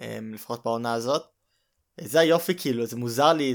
[0.00, 1.31] אה, לפחות בעונה הזאת.
[2.00, 3.54] זה היופי כאילו, זה מוזר לי,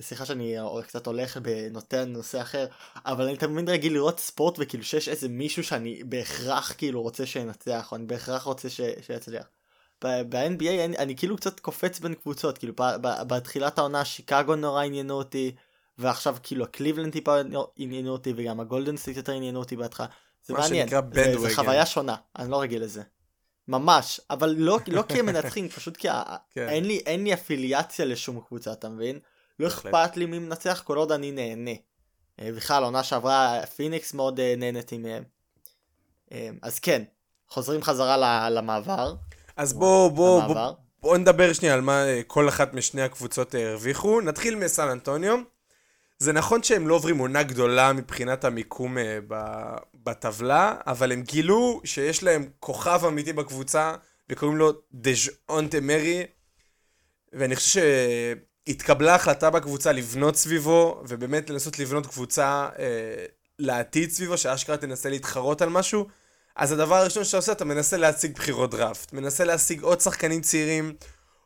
[0.00, 0.56] סליחה שאני
[0.86, 2.66] קצת הולך ונותן נושא אחר,
[3.06, 7.88] אבל אני תמיד רגיל לראות ספורט וכאילו שיש איזה מישהו שאני בהכרח כאילו רוצה שינצח,
[7.92, 9.46] או אני בהכרח רוצה ש, שיצליח.
[10.04, 14.84] ב-NBA אני, אני כאילו קצת קופץ בין קבוצות, כאילו ב- ב- בתחילת העונה שיקגו נורא
[14.84, 15.54] עניינו אותי,
[15.98, 17.36] ועכשיו כאילו הקליבלנד טיפה
[17.76, 20.06] עניינו אותי, וגם הגולדן סטייט יותר עניינו אותי בהתחלה.
[20.44, 21.54] זה מעניין, זה, זה.
[21.54, 23.02] חוויה שונה, אני לא רגיל לזה.
[23.68, 26.08] ממש, אבל לא, לא כי הם מנצחים, פשוט כי
[26.50, 26.68] כן.
[26.68, 29.18] אין, לי, אין לי אפיליאציה לשום קבוצה, אתה מבין?
[29.58, 29.66] לא.
[29.66, 31.70] אכפת לי מי מנצח כל עוד אני נהנה.
[32.40, 35.22] אה, בכלל, עונה שעברה, פיניקס מאוד אה, נהניתי מהם.
[36.32, 37.02] אה, אז כן,
[37.48, 39.14] חוזרים חזרה למעבר.
[39.56, 40.72] אז בוא, בוא, בוא, למעבר.
[41.00, 44.20] בוא נדבר שנייה על מה כל אחת משני הקבוצות הרוויחו.
[44.20, 45.38] נתחיל מסן אנטוניו.
[46.18, 48.96] זה נכון שהם לא עוברים עונה גדולה מבחינת המיקום
[49.28, 53.94] ב- בטבלה, אבל הם גילו שיש להם כוכב אמיתי בקבוצה,
[54.30, 56.26] וקוראים לו דז'אונטה מרי,
[57.32, 57.80] ואני חושב
[58.66, 63.24] שהתקבלה החלטה בקבוצה לבנות סביבו, ובאמת לנסות לבנות קבוצה אה,
[63.58, 66.06] לעתיד סביבו, שאשכרה תנסה להתחרות על משהו.
[66.56, 69.12] אז הדבר הראשון שאתה עושה, אתה מנסה להשיג בחירות דראפט.
[69.12, 70.94] מנסה להשיג עוד שחקנים צעירים,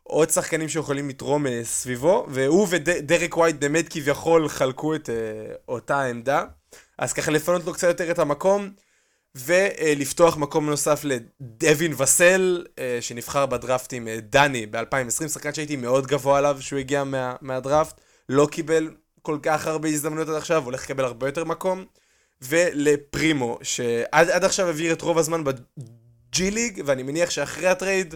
[0.03, 5.15] עוד שחקנים שיכולים לתרום אה, סביבו, והוא ודרק ווייט באמת כביכול חלקו את אה,
[5.67, 6.43] אותה העמדה.
[6.99, 8.69] אז ככה לפנות לו קצת יותר את המקום,
[9.35, 16.07] ולפתוח מקום נוסף לדווין ואסל, אה, שנבחר בדראפט עם אה, דני ב-2020, שחקן שהייתי מאוד
[16.07, 20.83] גבוה עליו שהוא הגיע מה, מהדראפט, לא קיבל כל כך הרבה הזדמנויות עד עכשיו, הולך
[20.83, 21.85] לקבל הרבה יותר מקום.
[22.41, 28.15] ולפרימו, שעד עד עכשיו העביר את רוב הזמן בג'י ליג, ואני מניח שאחרי ה trade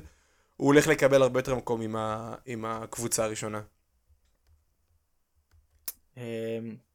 [0.57, 3.61] הוא הולך לקבל הרבה יותר מקום עם, ה, עם הקבוצה הראשונה.
[6.17, 6.21] אמ,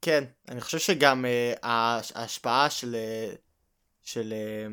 [0.01, 3.33] כן, אני חושב שגם אה, ההש- ההשפעה של אה,
[4.03, 4.67] של אה,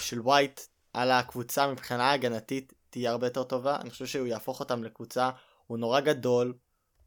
[0.00, 0.60] של ווייט
[0.92, 3.76] על הקבוצה מבחינה הגנתית תהיה הרבה יותר טובה.
[3.80, 5.30] אני חושב שהוא יהפוך אותם לקבוצה,
[5.66, 6.54] הוא נורא גדול,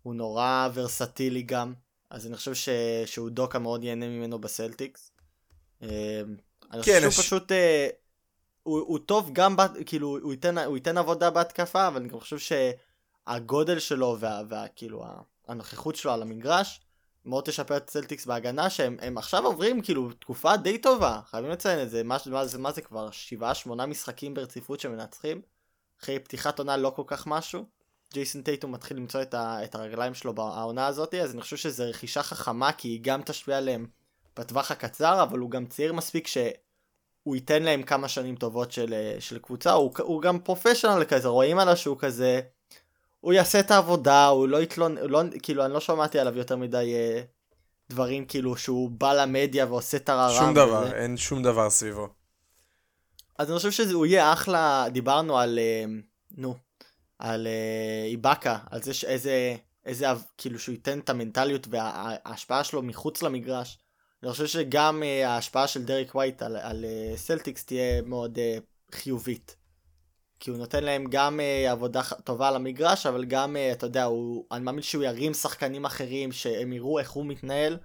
[0.04, 1.74] הוא נורא ורסטילי גם,
[2.10, 2.70] אז אני חושב ש...
[3.06, 5.12] שהוא דוקה מאוד ייהנה ממנו בסלטיקס.
[5.82, 5.88] אמ,
[6.72, 7.52] אני חושב כן, שהוא הש- פשוט...
[7.52, 7.88] אה,
[8.64, 12.20] הוא, הוא טוב גם, ב, כאילו, הוא ייתן, הוא ייתן עבודה בהתקפה, אבל אני גם
[12.20, 12.56] חושב
[13.28, 16.82] שהגודל שלו וה, וה, כאילו, ה- הנוכחות שלו על המגרש
[17.26, 21.82] מאוד תשפר את סלטיקס בהגנה, שהם הם עכשיו עוברים כאילו תקופה די טובה, חייבים לציין
[21.82, 25.42] את זה, מה, מה, זה, מה זה כבר, שבעה, שמונה משחקים ברציפות שמנצחים,
[26.02, 27.66] אחרי פתיחת עונה לא כל כך משהו.
[28.14, 31.84] ג'ייסון טייטום מתחיל למצוא את, ה, את הרגליים שלו בעונה הזאת, אז אני חושב שזו
[31.90, 33.88] רכישה חכמה, כי היא גם תשפיע עליהם
[34.40, 39.16] בטווח הקצר, אבל הוא גם צעיר מספיק שהוא ייתן להם כמה שנים טובות של, אה,
[39.20, 42.42] של קבוצה, הוא, הוא גם פרופשיונל כזה, רואים עליו שהוא כזה,
[43.28, 46.56] הוא יעשה את העבודה, הוא לא יתלון, הוא לא, כאילו אני לא שמעתי עליו יותר
[46.56, 47.22] מדי אה,
[47.90, 50.40] דברים כאילו שהוא בא למדיה ועושה טררם.
[50.40, 50.96] שום דבר, וזה.
[50.96, 52.08] אין שום דבר סביבו.
[53.38, 55.86] אז אני חושב שהוא יהיה אחלה, דיברנו על, אה,
[56.38, 56.56] נו,
[57.20, 60.06] על אה, איבאקה, על זה שאיזה, איזה,
[60.38, 63.80] כאילו שהוא ייתן את המנטליות וההשפעה שלו מחוץ למגרש.
[64.24, 68.58] אני חושב שגם אה, ההשפעה של דרק ווייט על, על אה, סלטיקס תהיה מאוד אה,
[68.92, 69.56] חיובית.
[70.40, 74.04] כי הוא נותן להם גם אה, עבודה טובה על המגרש, אבל גם, אה, אתה יודע,
[74.04, 77.78] הוא, אני מאמין שהוא ירים שחקנים אחרים, שהם יראו איך הוא מתנהל,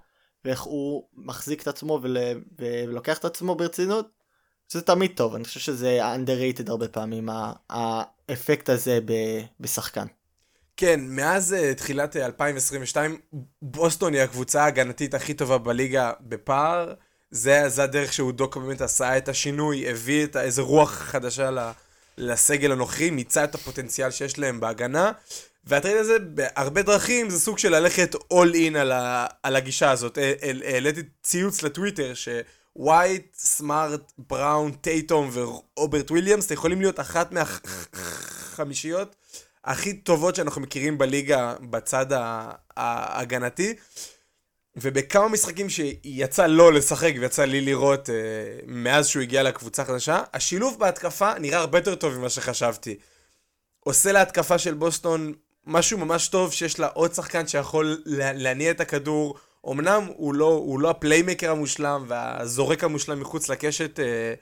[0.45, 2.17] ואיך הוא מחזיק את עצמו ול,
[2.59, 4.09] ולוקח את עצמו ברצינות.
[4.69, 7.29] שזה תמיד טוב, אני חושב שזה underrated הרבה פעמים,
[7.71, 10.07] האפקט הזה ב- בשחקן.
[10.77, 13.21] כן, מאז uh, תחילת uh, 2022,
[13.63, 16.95] בוסטון היא הקבוצה ההגנתית הכי טובה בליגה בפער.
[17.31, 21.59] זה, זה הדרך שאודוקה באמת עשה את השינוי, הביא את איזה רוח חדשה ל,
[22.19, 25.13] לסגל הנוכחי, מיצה את הפוטנציאל שיש להם בהגנה.
[25.65, 28.93] והטרייד הזה, בהרבה דרכים, זה סוג של ללכת all in על,
[29.43, 30.19] על הגישה הזאת.
[30.19, 39.17] אה, אה, העליתי ציוץ לטוויטר שווייט, סמארט, בראון, טייטום ורוברט וויליאמס יכולים להיות אחת מהחמישיות
[39.65, 42.07] הכי טובות שאנחנו מכירים בליגה בצד
[42.77, 43.75] ההגנתי.
[44.77, 48.15] ובכמה משחקים שיצא לו לשחק ויצא לי לראות אה,
[48.67, 52.97] מאז שהוא הגיע לקבוצה החדשה, השילוב בהתקפה נראה הרבה יותר טוב ממה שחשבתי.
[53.81, 55.33] עושה להתקפה של בוסטון
[55.67, 59.35] משהו ממש טוב שיש לה עוד שחקן שיכול לה- להניע את הכדור,
[59.71, 64.35] אמנם הוא לא, הוא לא הפליימקר המושלם והזורק המושלם מחוץ לקשת, אה,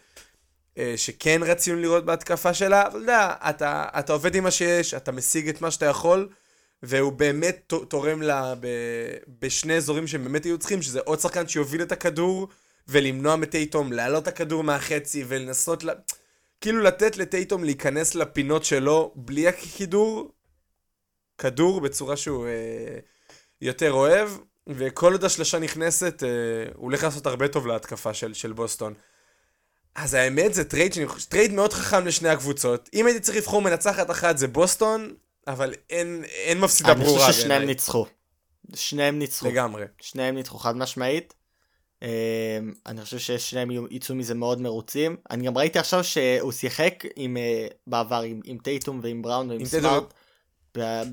[0.79, 4.95] אה, שכן רצינו לראות בהתקפה שלה, אבל אתה יודע, אתה, אתה עובד עם מה שיש,
[4.95, 6.29] אתה משיג את מה שאתה יכול,
[6.83, 8.67] והוא באמת תורם לה ב,
[9.41, 12.49] בשני אזורים שהם באמת היו צריכים, שזה עוד שחקן שיוביל את הכדור,
[12.89, 15.93] ולמנוע מטייטום להעלות את הכדור מהחצי, ולנסות, לה...
[16.61, 20.33] כאילו לתת לטייטום להיכנס לפינות שלו בלי הכידור,
[21.39, 22.99] כדור בצורה שהוא אה,
[23.61, 24.31] יותר אוהב,
[24.69, 26.29] וכל עוד השלושה נכנסת, אה,
[26.75, 28.95] הוא הולך לעשות הרבה טוב להתקפה של, של בוסטון.
[29.95, 30.93] אז האמת זה טרייד,
[31.29, 32.91] טרייד מאוד חכם לשני הקבוצות.
[32.95, 35.15] אם הייתי צריך לבחור מנצחת אחת זה בוסטון,
[35.53, 37.25] אבל אין, אין מפסידה ברורה.
[37.25, 38.07] אני חושב ששניהם ניצחו.
[38.75, 39.49] שניהם ניצחו.
[39.49, 39.85] לגמרי.
[40.01, 41.35] שניהם ניצחו חד משמעית.
[42.01, 42.05] Um,
[42.87, 45.17] אני חושב ששניהם יצאו מזה מאוד מרוצים.
[45.31, 49.65] אני גם ראיתי עכשיו שהוא שיחק עם, uh, בעבר עם, עם טייטום ועם בראון ועם
[49.65, 50.15] סמארט.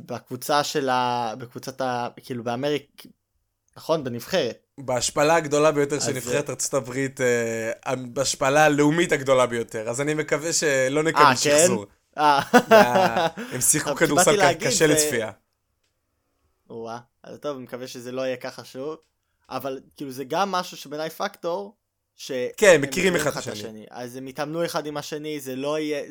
[0.06, 1.34] בקבוצה של ה...
[1.38, 2.08] בקבוצת ה...
[2.23, 3.04] כאילו באמריק...
[3.78, 4.04] נכון?
[4.04, 4.65] בנבחרת.
[4.78, 9.89] בהשפלה הגדולה ביותר של נבחרת ארצות הברית, uh, בהשפלה הלאומית הגדולה ביותר.
[9.89, 11.36] אז אני מקווה שלא נקבל כן?
[11.36, 11.86] שחזור.
[12.17, 12.39] אה?
[13.53, 15.32] הם שיחקו כדורסל קשה לצפייה.
[16.69, 18.97] וואה, אז טוב, אני מקווה שזה לא יהיה ככה שוב.
[19.49, 21.75] אבל כאילו זה גם משהו שבעיניי פקטור,
[22.15, 22.32] ש...
[22.58, 23.86] כן, מכירים אחד את השני.
[23.89, 26.03] אז הם יתאמנו אחד עם השני, זה לא יהיה...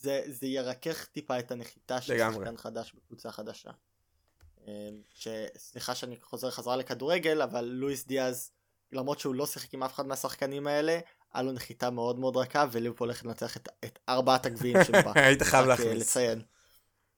[0.00, 3.70] זה, זה ירכך טיפה את הנחיתה של שחקן חדש בקבוצה חדשה.
[4.66, 4.72] אמ,
[5.14, 8.50] שסליחה שאני חוזר חזרה לכדורגל, אבל לואיס דיאז,
[8.92, 10.98] למרות שהוא לא שיחק עם אף אחד מהשחקנים האלה,
[11.38, 15.12] היה לו נחיתה מאוד מאוד רכה, וליאופ הולך לנצח את, את ארבעת הגביעים שבא.
[15.24, 16.00] היית חייב אה, להכניס.
[16.00, 16.42] לציין.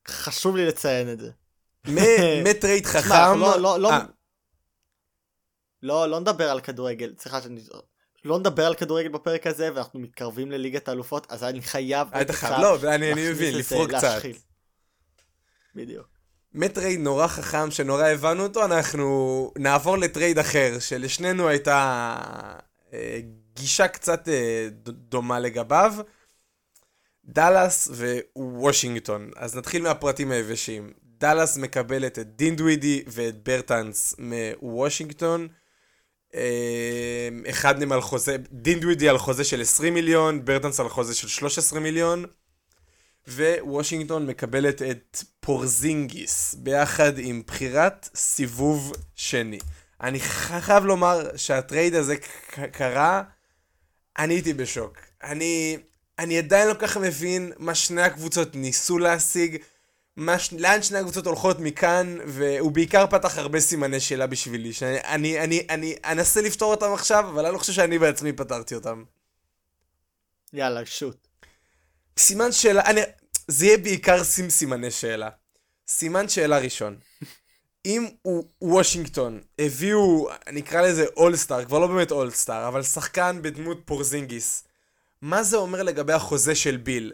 [0.09, 1.30] חשוב לי לציין את זה.
[2.50, 3.40] מטרייד חכם.
[3.40, 4.00] לא, לא, לא, אה.
[5.83, 7.61] לא, לא נדבר על כדורגל, סליחה שאני...
[8.24, 12.09] לא נדבר על כדורגל בפרק הזה, ואנחנו מתקרבים לליגת האלופות, אז אני חייב...
[12.12, 14.22] היית חייב, לא, אני מבין, לפרוק קצת.
[15.74, 16.06] בדיוק.
[16.52, 22.16] מטרייד נורא חכם, שנורא הבנו אותו, אנחנו נעבור לטרייד אחר, שלשנינו הייתה
[22.92, 23.20] אה,
[23.61, 25.94] גישה קצת אה, דומה לגביו.
[27.25, 27.88] דאלאס
[28.37, 29.31] ווושינגטון.
[29.37, 30.92] אז נתחיל מהפרטים היבשים.
[31.03, 35.49] דאלאס מקבלת את דינווידי ואת ברטנס מוושינגטון.
[36.35, 36.40] אמ,
[37.51, 41.81] אחד מהם על חוזה, דינווידי על חוזה של 20 מיליון, ברטנס על חוזה של 13
[41.81, 42.25] מיליון,
[43.29, 49.59] ווושינגטון מקבלת את פורזינגיס ביחד עם בחירת סיבוב שני.
[50.01, 52.16] אני חייב לומר שהטרייד הזה
[52.73, 53.23] קרה,
[54.20, 54.98] אני הייתי בשוק.
[55.22, 55.78] אני,
[56.18, 59.56] אני עדיין לא כך מבין מה שני הקבוצות ניסו להשיג.
[60.16, 65.40] מה, לאן שני הקבוצות הולכות מכאן, והוא בעיקר פתח הרבה סימני שאלה בשבילי, שאני אני,
[65.40, 69.04] אני, אני אנסה לפתור אותם עכשיו, אבל אני לא חושב שאני בעצמי פתרתי אותם.
[70.52, 71.28] יאללה, שוט.
[72.18, 73.00] סימן שאלה, אני,
[73.48, 75.28] זה יהיה בעיקר סימני שאלה.
[75.88, 76.98] סימן שאלה ראשון.
[77.87, 78.09] אם
[78.62, 84.64] וושינגטון הביאו, נקרא לזה אולסטאר, כבר לא באמת אולסטאר, אבל שחקן בדמות פורזינגיס,
[85.23, 87.12] מה זה אומר לגבי החוזה של ביל?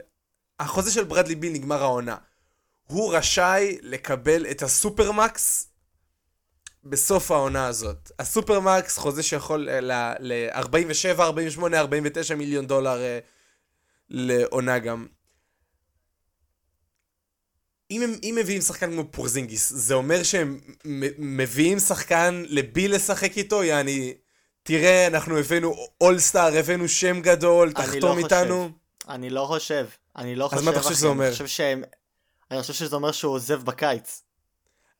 [0.60, 2.16] החוזה של ברדלי ביל נגמר העונה.
[2.86, 5.70] הוא רשאי לקבל את הסופרמקס
[6.84, 8.10] בסוף העונה הזאת.
[8.18, 13.18] הסופרמקס, חוזה שיכול ל-47, 48, 49 מיליון דולר אה,
[14.08, 15.06] לעונה גם.
[17.90, 20.60] אם הם אם מביאים שחקן כמו פורזינגיס, זה אומר שהם
[21.18, 23.64] מביאים שחקן לביל לשחק איתו?
[23.64, 24.14] יעני,
[24.62, 28.62] תראה, אנחנו הבאנו אולסטאר, הבאנו שם גדול, תחתום לא איתנו.
[28.64, 29.12] חושב.
[29.12, 29.86] אני לא חושב.
[30.16, 30.58] אני לא חושב.
[30.58, 31.24] אז מה אתה חושב שזה אומר?
[31.24, 31.82] אני חושב שהם
[32.50, 34.22] אני חושב שזה אומר שהוא עוזב בקיץ.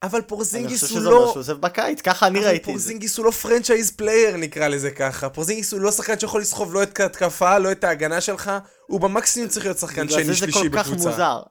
[0.03, 1.11] אבל פורזינגיס הוא לא...
[1.11, 2.73] אני חושב שזה אומר שהוא עוזב בקיץ, ככה אני ראיתי את זה.
[2.73, 5.29] פורזינגיס הוא לא franchise player נקרא לזה ככה.
[5.29, 8.53] פורזינגיס הוא לא שחקן שיכול לסחוב לא את ההתקפה, לא את ההגנה שלך,
[8.87, 10.69] הוא במקסימום צריך להיות שחקן שני שלישי בקבוצה.
[10.69, 11.43] בגלל זה זה כל כך מוזר.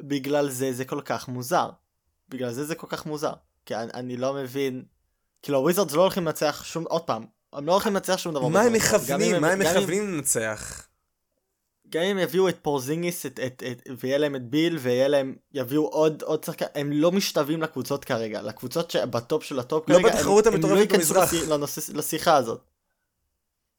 [0.00, 1.70] בגלל זה זה כל כך מוזר.
[2.28, 3.32] בגלל זה זה כל כך מוזר.
[3.66, 4.82] כי אני, אני לא מבין...
[5.42, 6.84] כאילו הוויזרדס לא הולכים לנצח שום...
[6.88, 8.48] עוד פעם, הם לא הולכים לנצח שום דבר.
[8.48, 9.40] מה הם מכוונים?
[9.40, 10.86] מה הם מכוונים לנצח?
[11.88, 15.86] גם אם יביאו את פורזינגיס את, את, את, ויהיה להם את ביל ויהיה להם יביאו
[15.86, 20.46] עוד עוד שחקן הם לא משתווים לקבוצות כרגע לקבוצות שבטופ של הטופ לא כרגע בתחרות
[20.46, 21.14] הם, הם לא ייכנסו
[21.48, 22.60] לנושא, לשיחה הזאת.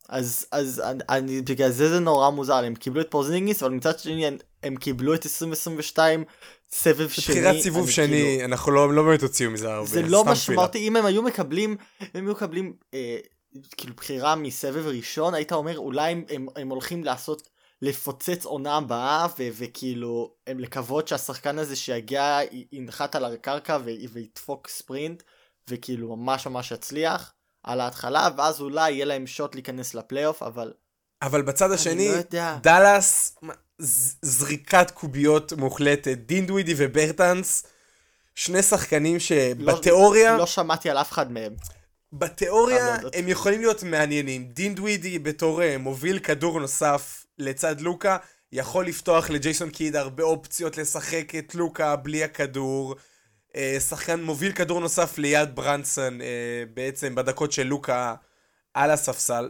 [0.09, 4.29] אז אז אני, בגלל זה זה נורא מוזר הם קיבלו את פורזינגיס אבל מצד שני
[4.65, 6.23] הם, קיבלו את 2022
[6.71, 7.35] סבב שני.
[7.35, 9.87] בחירת סיבוב שני כאילו, אנחנו לא, לא באמת הוציאו מזה הרבה.
[9.87, 11.77] זה לא משמעותי אם הם היו מקבלים
[12.13, 13.17] הם היו מקבלים אה,
[13.77, 17.49] כאילו בחירה מסבב ראשון היית אומר אולי הם, הם, הם הולכים לעשות
[17.81, 22.39] לפוצץ עונה הבאה ו- וכאילו הם לקוות שהשחקן הזה שיגיע
[22.71, 25.23] ינחת על הקרקע ו- וידפוק ספרינט
[25.69, 30.73] וכאילו ממש ממש יצליח על ההתחלה ואז אולי יהיה להם שוט להיכנס לפלייאוף אבל
[31.21, 33.37] אבל בצד השני לא דאלאס
[34.21, 37.63] זריקת קוביות מוחלטת דין דווידי וברטנס
[38.35, 41.55] שני שחקנים שבתיאוריה לא, לא שמעתי על אף אחד מהם
[42.13, 43.15] בתיאוריה להודות.
[43.15, 44.47] הם יכולים להיות מעניינים.
[44.47, 48.17] דין דווידי בתור אה, מוביל כדור נוסף לצד לוקה,
[48.51, 52.95] יכול לפתוח לג'ייסון קיד הרבה אופציות לשחק את לוקה בלי הכדור.
[53.55, 58.15] אה, שחקן מוביל כדור נוסף ליד ברנסון אה, בעצם בדקות של לוקה
[58.73, 59.49] על הספסל.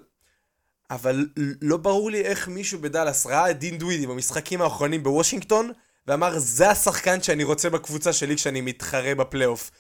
[0.92, 1.28] אבל
[1.62, 5.72] לא ברור לי איך מישהו בדאלאס ראה את דין דווידי במשחקים האחרונים בוושינגטון
[6.08, 9.72] ואמר זה השחקן שאני רוצה בקבוצה שלי כשאני מתחרה בפלייאוף.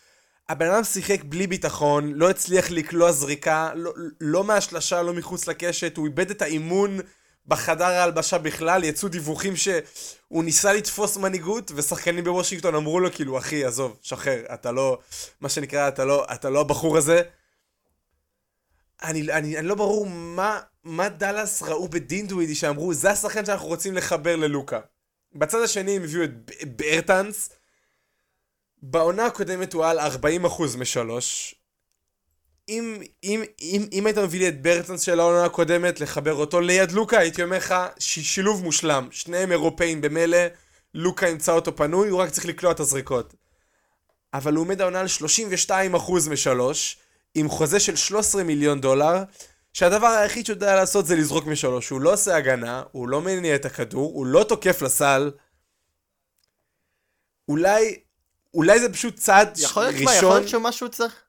[0.49, 5.97] הבן אדם שיחק בלי ביטחון, לא הצליח לקלוע זריקה, לא, לא מהשלשה, לא מחוץ לקשת,
[5.97, 6.99] הוא איבד את האימון
[7.47, 13.65] בחדר ההלבשה בכלל, יצאו דיווחים שהוא ניסה לתפוס מנהיגות, ושחקנים בוושינגטון אמרו לו כאילו, אחי,
[13.65, 14.99] עזוב, שחרר, אתה לא,
[15.41, 17.21] מה שנקרא, אתה לא, אתה לא הבחור הזה.
[19.03, 23.67] אני, אני, אני לא ברור מה, מה דאלאס ראו בדין דווידי שאמרו, זה השחקן שאנחנו
[23.67, 24.79] רוצים לחבר ללוקה.
[25.33, 27.49] בצד השני הם הביאו את ב- ברטנס,
[28.81, 31.55] בעונה הקודמת הוא על 40% משלוש.
[32.69, 36.91] אם, אם, אם, אם היית מביא לי את ברטנס של העונה הקודמת, לחבר אותו ליד
[36.91, 39.07] לוקה, הייתי אומר לך, שילוב מושלם.
[39.11, 40.37] שניהם אירופאים במילא,
[40.93, 43.33] לוקה ימצא אותו פנוי, הוא רק צריך לקלוע את הזריקות.
[44.33, 45.07] אבל הוא עומד העונה על
[45.69, 46.97] 32% משלוש,
[47.35, 49.23] עם חוזה של 13 מיליון דולר,
[49.75, 51.89] שהדבר היחיד שהוא יודע לעשות זה לזרוק משלוש.
[51.89, 55.31] הוא לא עושה הגנה, הוא לא מניע את הכדור, הוא לא תוקף לסל.
[57.49, 57.99] אולי,
[58.53, 60.37] אולי זה פשוט צעד יכול להיות, מה, יכול ראשון.
[60.37, 61.23] להיות שהוא משהו צריך.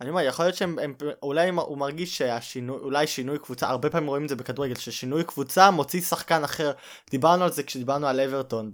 [0.00, 4.08] אני אומר, יכול להיות שהם, הם, אולי הוא מרגיש שהשינוי, אולי שינוי קבוצה, הרבה פעמים
[4.08, 6.72] רואים את זה בכדורגל, ששינוי קבוצה מוציא שחקן אחר.
[7.10, 8.70] דיברנו על זה כשדיברנו על אברטון,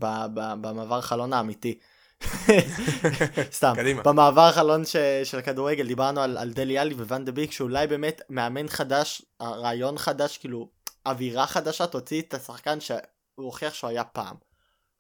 [0.60, 1.78] במעבר חלון האמיתי.
[3.58, 4.02] סתם, קדימה.
[4.02, 8.22] במעבר חלון ש, של הכדורגל דיברנו על, על דלי עלי וואן דה ביק, שאולי באמת
[8.30, 10.68] מאמן חדש, רעיון חדש, כאילו,
[11.06, 12.98] אווירה חדשה תוציא את השחקן שהוא
[13.36, 14.36] הוכיח שהוא היה פעם.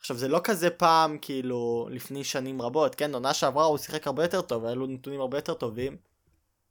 [0.00, 4.24] עכשיו זה לא כזה פעם כאילו לפני שנים רבות, כן, עונה שעברה הוא שיחק הרבה
[4.24, 5.96] יותר טוב, היה לו נתונים הרבה יותר טובים.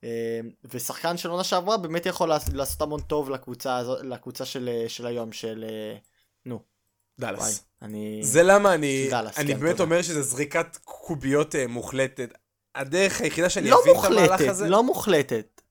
[0.03, 0.39] אה,
[0.73, 5.05] ושחקן של עונה שעברה באמת יכול לעש- לעשות המון טוב לקבוצה לקבוצה של, אה, של
[5.05, 5.65] היום, של...
[7.19, 7.63] דאלאס.
[7.81, 8.19] אני...
[8.23, 9.83] זה למה אני, דאלאס, אני כן, באמת תודה.
[9.83, 12.33] אומר שזה זריקת קוביות אה, מוחלטת.
[12.75, 14.69] הדרך היחידה שאני לא אבין את המהלך מוחלטת, הזה...
[14.69, 15.61] לא מוחלטת.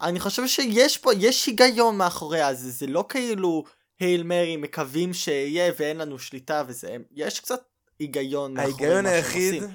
[0.00, 3.64] אני חושב שיש פה, יש היגיון מאחוריה, זה, זה לא כאילו
[4.00, 7.60] הייל מרי מקווים שיהיה ואין לנו שליטה וזה, יש קצת
[7.98, 9.74] היגיון מאחורי ההיגיון מה שהם היחיד עושים.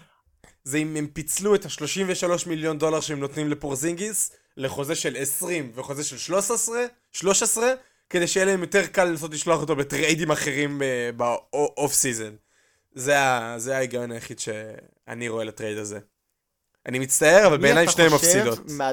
[0.63, 6.03] זה אם הם פיצלו את ה-33 מיליון דולר שהם נותנים לפורזינגיס לחוזה של 20 וחוזה
[6.03, 7.73] של 13, 13
[8.09, 12.35] כדי שיהיה להם יותר קל לנסות לשלוח אותו בטריידים אחרים אה, ב off season.
[12.95, 15.99] זה, ה- זה ההיגיון היחיד שאני רואה לטרייד הזה.
[16.85, 18.59] אני מצטער, אבל בעיניי חושב מפסידות.
[18.71, 18.91] מה...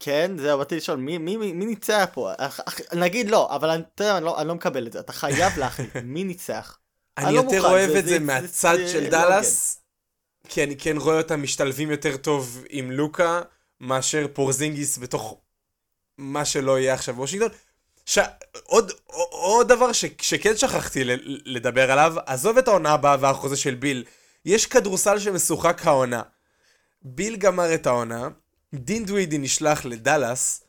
[0.00, 2.32] כן, זהו, באתי לשאול, מי, מי, מי, מי ניצח פה?
[2.38, 5.52] אח- אח- נגיד לא, אבל אני, אני, לא, אני לא מקבל את זה, אתה חייב
[5.60, 6.78] להחליט, מי ניצח?
[7.18, 9.82] אני לא יותר מוכן, אוהב זה- את זה זה- מהצד זה- של זה דאלאס,
[10.48, 13.40] כי אני כן רואה אותם משתלבים יותר טוב עם לוקה,
[13.80, 15.40] מאשר פורזינגיס בתוך
[16.18, 17.58] מה שלא יהיה עכשיו בוושינגטון.
[18.06, 18.18] ש...
[18.64, 18.92] עוד,
[19.30, 20.04] עוד דבר ש...
[20.20, 21.04] שכן שכחתי.
[21.44, 24.04] לדבר עליו, עזוב את העונה הבאה והחוזה של ביל.
[24.44, 26.22] יש כדורסל שמשוחק העונה.
[27.02, 28.28] ביל גמר את העונה,
[28.74, 30.62] דין דווידי נשלח לדאלאס,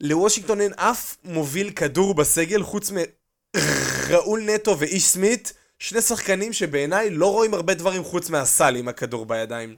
[0.00, 7.32] לוושינגטון אין אף מוביל כדור בסגל חוץ מראול נטו ואיש סמית, שני שחקנים שבעיניי לא
[7.32, 9.76] רואים הרבה דברים חוץ מהסל עם הכדור בידיים.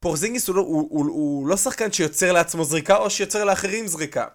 [0.00, 4.26] פורזינגיס הוא לא, הוא, הוא, הוא לא שחקן שיוצר לעצמו זריקה או שיוצר לאחרים זריקה.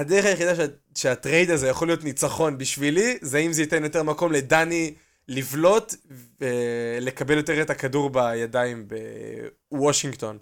[0.00, 0.66] הדרך היחידה שה,
[0.98, 4.94] שהטרייד הזה יכול להיות ניצחון בשבילי, זה אם זה ייתן יותר מקום לדני
[5.28, 5.94] לבלוט
[6.40, 8.88] ולקבל יותר את הכדור בידיים
[9.70, 10.38] בוושינגטון.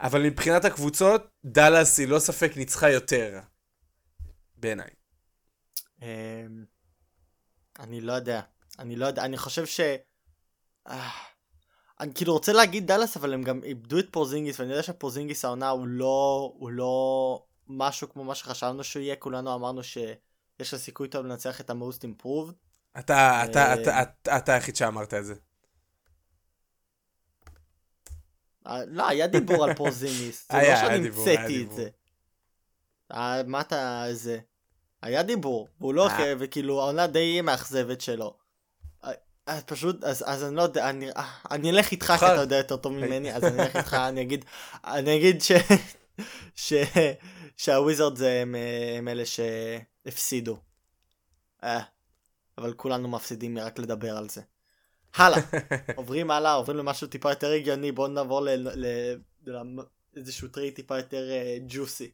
[0.00, 3.40] אבל מבחינת הקבוצות, דאלאס היא ללא ספק ניצחה יותר.
[4.56, 4.90] בעיניי.
[6.02, 6.06] אמ,
[7.78, 8.40] אני לא יודע,
[8.78, 9.80] אני לא יודע, אני חושב ש...
[10.88, 11.10] אה,
[12.00, 15.68] אני כאילו רוצה להגיד דאלאס, אבל הם גם איבדו את פורזינגיס, ואני יודע שפורזינגיס העונה
[15.68, 21.08] הוא לא, הוא לא משהו כמו מה שחשבנו שהוא יהיה, כולנו אמרנו שיש לו סיכוי
[21.08, 22.52] טוב לנצח את ה-most improved.
[22.98, 23.74] אתה, אתה, אה.
[23.74, 25.34] אתה, אתה, אתה היחיד שאמרת את זה.
[28.66, 31.72] אה, לא, היה דיבור על פורזינגיס, זה לא שאני המצאתי את.
[31.72, 31.88] זה.
[33.12, 34.38] אה, מה אתה, זה...
[35.02, 36.34] היה דיבור, והוא לא, אה.
[36.38, 38.36] וכאילו העונה די מאכזבת שלו.
[39.46, 41.08] אז פשוט, אז, אז אני לא יודע, אני,
[41.50, 42.26] אני אלך איתך כי.
[42.26, 44.44] אתה יודע יותר טוב ממני, אז אני אלך איתך, אני אגיד,
[44.84, 45.52] אני אגיד ש...
[46.66, 46.72] ש...
[47.60, 50.58] שהוויזרד הם, אה, הם אלה שהפסידו.
[51.64, 51.80] אה,
[52.58, 54.40] אבל כולנו מפסידים מרק לדבר על זה.
[55.14, 55.40] הלאה,
[55.96, 58.46] עוברים הלאה, עוברים למשהו טיפה יותר הגיוני, בואו נעבור
[60.16, 61.24] לאיזשהו טרייד טיפה יותר
[61.68, 62.10] ג'וסי.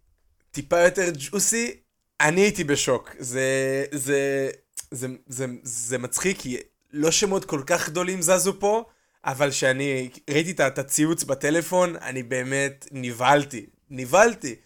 [0.50, 1.80] טיפה יותר ג'וסי,
[2.20, 3.10] אני הייתי בשוק.
[3.18, 4.50] זה, זה,
[4.90, 6.56] זה, זה, זה מצחיק, כי
[6.92, 8.84] לא שמות כל כך גדולים זזו פה,
[9.24, 13.66] אבל כשאני ראיתי את הציוץ בטלפון, אני באמת נבהלתי.
[13.90, 14.56] נבהלתי.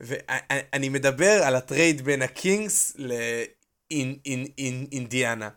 [0.00, 2.96] ואני מדבר על הטרייד בין הקינגס
[3.90, 5.48] לאינדיאנה.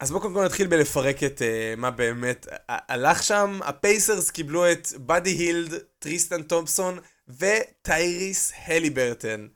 [0.00, 3.60] אז בואו קודם כל נתחיל בלפרק את uh, מה באמת הלך שם.
[3.64, 6.98] הפייסרס קיבלו את באדי הילד, טריסטן תומפסון
[7.28, 9.46] וטייריס הליברטון.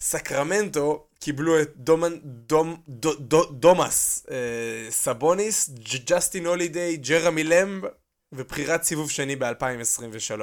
[0.00, 5.70] סקרמנטו קיבלו את דומן, דום, דו, דו, דומנטאס אה, סבוניס,
[6.06, 7.84] ג'סטין הולידיי, ג'רמי למב
[8.32, 10.40] ובחירת סיבוב שני ב-2023.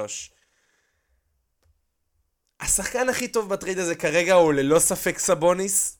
[2.62, 5.98] השחקן הכי טוב בטרייד הזה כרגע הוא ללא ספק סבוניס,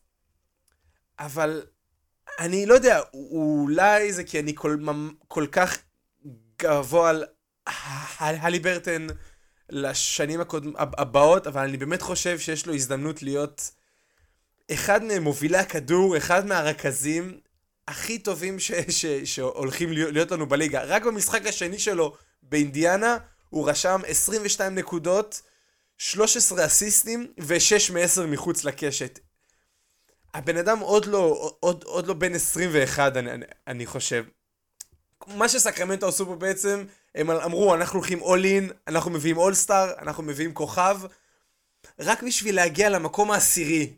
[1.19, 1.63] אבל
[2.39, 4.77] אני לא יודע, אולי זה כי אני כל,
[5.29, 5.79] כל כך
[6.63, 7.25] גבוה על
[8.41, 9.07] הליברטן
[9.71, 10.67] לשנים הקוד...
[10.77, 13.71] הבאות, אבל אני באמת חושב שיש לו הזדמנות להיות
[14.73, 17.41] אחד ממובילי הכדור, אחד מהרכזים
[17.89, 18.73] הכי טובים ש...
[18.73, 19.07] ש...
[19.07, 20.83] שהולכים להיות לנו בליגה.
[20.85, 23.17] רק במשחק השני שלו באינדיאנה,
[23.51, 25.43] הוא רשם 22 נקודות,
[26.05, 29.18] 13 אסיסטים ו-6 מ-10 מחוץ לקשת.
[30.34, 34.24] הבן אדם עוד לא, עוד, עוד לא בן 21, אני, אני, אני חושב.
[35.26, 36.84] מה שסקרמנטו עשו פה בעצם,
[37.14, 41.00] הם אמרו, אנחנו הולכים all in, אנחנו מביאים אולסטאר, אנחנו מביאים כוכב,
[41.98, 43.92] רק בשביל להגיע למקום העשירי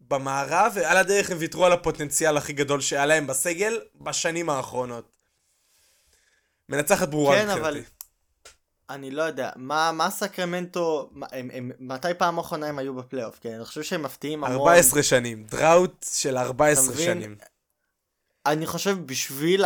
[0.00, 5.12] במערב, ועל הדרך הם ויתרו על הפוטנציאל הכי גדול שהיה להם בסגל בשנים האחרונות.
[6.68, 7.60] מנצחת ברורה כן, מבחינתי.
[7.68, 7.82] אבל...
[8.94, 13.38] אני לא יודע, מה, מה סקרמנטו, הם, הם, מתי פעם אחרונה הם היו בפלייאוף?
[13.40, 14.58] כן, אני חושב שהם מפתיעים המון.
[14.58, 17.36] 14 שנים, drought של 14 שנים.
[18.46, 19.64] אני חושב בשביל.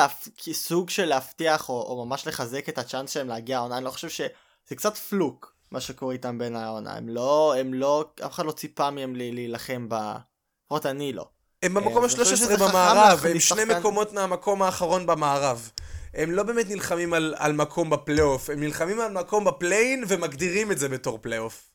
[0.52, 4.08] סוג של להבטיח או, או ממש לחזק את הצ'אנס שלהם להגיע העונה, אני לא חושב
[4.08, 4.28] שזה
[4.76, 8.90] קצת fluke מה שקורה איתם בין העונה, הם לא, הם לא, אף אחד לא ציפה
[8.90, 9.94] מהם להילחם ב...
[10.64, 11.28] לפחות אני לא.
[11.62, 13.64] הם במקום אה, ה-13 במערב, הם שני.
[13.64, 15.70] מקומות מהמקום האחרון במערב.
[16.16, 20.72] הם לא באמת נלחמים על, על מקום בפלייאוף, הם נלחמים על מקום ב play-in ומגדירים
[20.72, 21.70] את זה בתור פלייאוף.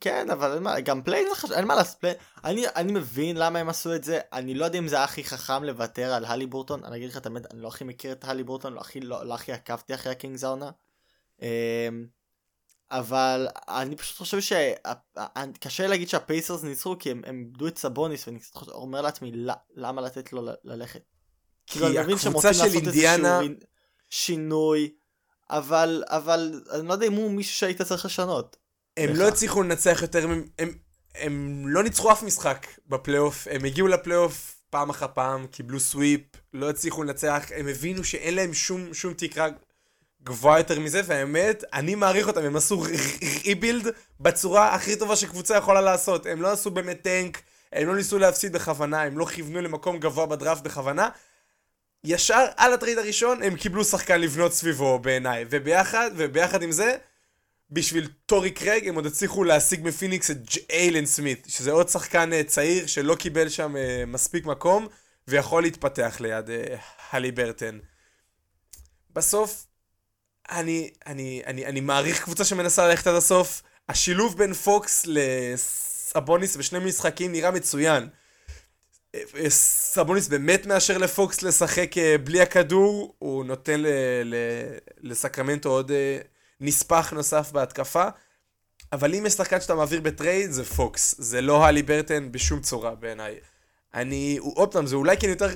[0.00, 3.58] כן, אבל מה, גם play-in זה חשוב, אין מה לעשות, play-in, אני, אני מבין למה
[3.58, 6.46] הם עשו את זה, אני לא יודע אם זה היה הכי חכם לוותר על הלי
[6.46, 9.00] בורטון, אני אגיד לך את האמת, אני לא הכי מכיר את הלי בורטון, לא הכי,
[9.00, 10.70] לא, לא הכי עקבתי אחרי הקינגס העונה.
[11.42, 11.46] אמ,
[12.90, 18.68] אבל אני פשוט חושב שקשה להגיד שהפייסרס ניצחו כי הם איבדו את סבוניס ואני קצת
[18.68, 19.32] אומר לעצמי
[19.74, 21.11] למה לתת לו ללכת.
[21.66, 23.40] כאילו אני מבין שהם רוצים לעשות אינדיאנה...
[23.40, 23.56] איזשהו
[24.10, 24.90] שינוי
[25.50, 28.56] אבל אבל אני לא יודע אם הוא מישהו שהיית צריך לשנות.
[28.96, 30.74] הם לא הצליחו לנצח יותר, הם, הם,
[31.14, 36.20] הם לא ניצחו אף משחק בפלייאוף, הם הגיעו לפלייאוף פעם אחר פעם, קיבלו sweep,
[36.52, 39.48] לא הצליחו לנצח, הם הבינו שאין להם שום, שום תקרה
[40.22, 42.84] גבוהה יותר מזה, והאמת, אני מעריך אותם, הם עשו
[43.44, 43.86] rebuild
[44.20, 46.26] בצורה הכי טובה שקבוצה יכולה לעשות.
[46.26, 47.42] הם לא עשו באמת טנק,
[47.72, 51.08] הם לא ניסו להפסיד בכוונה, הם לא כיוונו למקום גבוה בדראפט בכוונה.
[52.04, 56.96] ישר על הטרייד הראשון הם קיבלו שחקן לבנות סביבו בעיניי, וביחד, וביחד עם זה,
[57.70, 60.36] בשביל טורי קרג הם עוד הצליחו להשיג מפיניקס את
[60.70, 64.88] איילן סמית, שזה עוד שחקן uh, צעיר שלא קיבל שם uh, מספיק מקום,
[65.28, 66.80] ויכול להתפתח ליד uh,
[67.10, 67.78] הלי ברטן.
[69.10, 69.66] בסוף,
[70.50, 73.62] אני, אני, אני, אני מעריך קבוצה שמנסה ללכת עד הסוף.
[73.88, 78.08] השילוב בין פוקס לסבוניס בשני משחקים נראה מצוין.
[79.48, 81.94] סבוניס באמת מאשר לפוקס לשחק
[82.24, 83.86] בלי הכדור, הוא נותן ל,
[84.24, 84.34] ל,
[85.00, 85.92] לסקרמנטו עוד
[86.60, 88.08] נספח נוסף בהתקפה.
[88.92, 91.14] אבל אם יש שחקן שאתה מעביר בטרייד, זה פוקס.
[91.18, 93.36] זה לא הליברטון בשום צורה בעיניי.
[93.94, 95.48] אני, עוד פעם, זה אולי כן יותר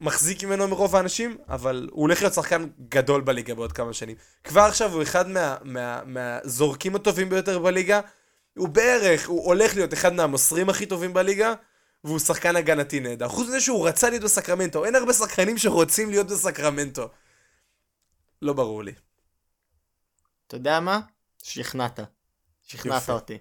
[0.00, 4.16] מחזיק ממנו מרוב האנשים, אבל הוא הולך להיות שחקן גדול בליגה בעוד כמה שנים.
[4.44, 8.00] כבר עכשיו הוא אחד מה, מה, מהזורקים הטובים ביותר בליגה.
[8.56, 11.54] הוא בערך, הוא הולך להיות אחד מהמוסרים הכי טובים בליגה,
[12.04, 13.28] והוא שחקן הגנתי נהדר.
[13.28, 17.08] חוץ מזה שהוא רצה להיות בסקרמנטו, אין הרבה שחקנים שרוצים להיות בסקרמנטו.
[18.42, 18.92] לא ברור לי.
[20.46, 21.00] אתה יודע מה?
[21.42, 22.00] שכנעת.
[22.62, 23.10] שכנעת.
[23.10, 23.38] אותי.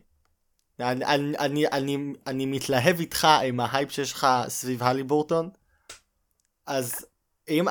[0.79, 5.49] אני, אני, אני, אני, אני מתלהב איתך עם ההייפ שיש לך סביב הליברטון.
[6.65, 7.05] אז
[7.49, 7.65] אם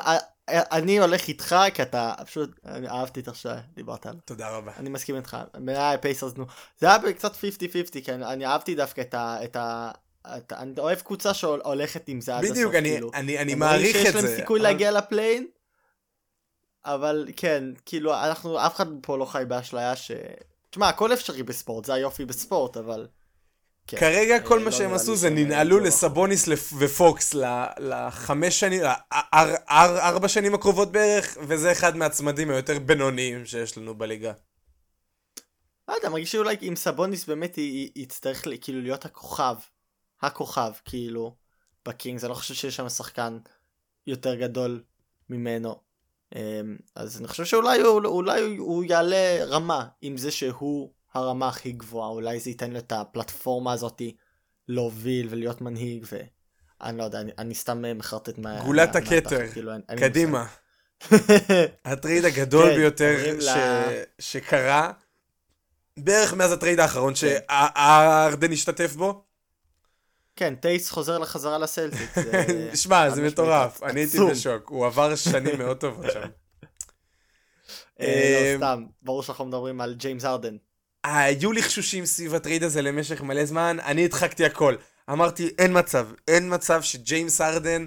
[0.49, 4.21] אני הולך איתך כי אתה פשוט אני אהבתי את איך שדיברת עליו.
[4.25, 4.71] תודה רבה.
[4.77, 5.37] אני מסכים איתך.
[5.53, 6.45] בעיניי פייסרס נו.
[6.79, 7.37] זה היה קצת 50-50
[8.03, 9.43] כי אני, אני אהבתי דווקא את ה...
[9.43, 9.91] את ה
[10.27, 12.55] את, אני אוהב קבוצה שהולכת עם זה עד הסוף.
[12.55, 13.11] בדיוק, אני, כאילו.
[13.13, 14.11] אני, אני מעריך את זה.
[14.11, 14.67] שיש להם סיכוי אבל...
[14.67, 15.47] להגיע ל play-in.
[16.85, 20.11] אבל כן, כאילו, אנחנו, אף אחד פה לא חי באשליה ש...
[20.69, 23.07] תשמע, הכל אפשרי בספורט, זה היופי בספורט, אבל...
[23.87, 26.47] כן, כרגע אה, כל מה לא שהם עשו זה ננעלו לסבוניס
[26.79, 27.33] ופוקס
[27.79, 28.81] לחמש שנים,
[29.71, 34.31] ארבע שנים הקרובות בערך, וזה אחד מהצמדים היותר בינוניים שיש לנו בליגה.
[35.87, 37.57] לא יודע, מרגיש שאולי אם סבוניס באמת
[37.95, 39.55] יצטרך כאילו להיות הכוכב,
[40.21, 41.35] הכוכב, כאילו,
[41.87, 43.37] בקינגס, אני לא חושב שיש שם שחקן
[44.07, 44.83] יותר גדול
[45.29, 45.75] ממנו.
[46.35, 51.71] אמ, אז אני חושב שאולי הוא, אולי הוא יעלה רמה עם זה שהוא הרמה הכי
[51.71, 54.15] גבוהה, אולי זה ייתן לו את הפלטפורמה הזאתי
[54.67, 58.63] להוביל ולהיות מנהיג ואני לא יודע, אני, אני סתם מחרטט מה...
[58.63, 60.47] גולת הכתר, כאילו, קדימה.
[61.85, 63.47] הטרייד הגדול כן, ביותר ש...
[64.19, 64.91] שקרה,
[65.97, 67.15] בערך מאז הטרייד האחרון כן.
[67.15, 69.28] שהארדן השתתף בו.
[70.39, 72.09] כן, טייס חוזר לחזרה לסלטיק.
[72.81, 76.21] שמע, זה מטורף, אני הייתי בשוק, הוא עבר שנים מאוד טובות שם.
[78.01, 80.57] אה, לא, אמ, סתם, ברור שאנחנו מדברים על ג'יימס הארדן.
[81.03, 84.75] היו לחשושים סביב הטרייד הזה למשך מלא זמן, אני הדחקתי הכל.
[85.09, 87.85] אמרתי, אין מצב, אין מצב שג'יימס הארדן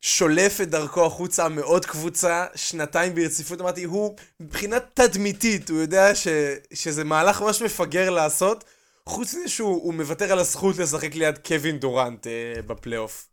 [0.00, 6.28] שולף את דרכו החוצה מעוד קבוצה, שנתיים ברציפות, אמרתי, הוא מבחינה תדמיתית, הוא יודע ש,
[6.74, 8.64] שזה מהלך ממש מפגר לעשות,
[9.10, 13.28] חוץ מזה שהוא מוותר על הזכות לשחק ליד קווין דורנט אה, בפלייאוף.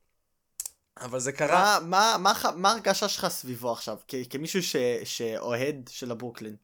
[1.02, 1.80] אבל זה קרה...
[1.80, 6.56] מה, מה, מה, מה הרגשה שלך סביבו עכשיו, כ, כמישהו ש, שאוהד של הברוקלין?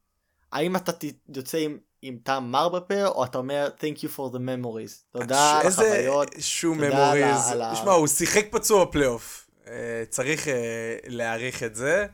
[0.52, 0.92] האם אתה
[1.36, 5.20] יוצא עם, עם טעם מר בפה, או אתה אומר, Thank you for the memories.
[5.20, 6.34] תודה על החוויות.
[6.34, 7.74] איזה שום memories.
[7.74, 9.48] תשמע, הוא שיחק פצוע בפלייאוף.
[9.68, 12.06] אה, צריך אה, להעריך את זה,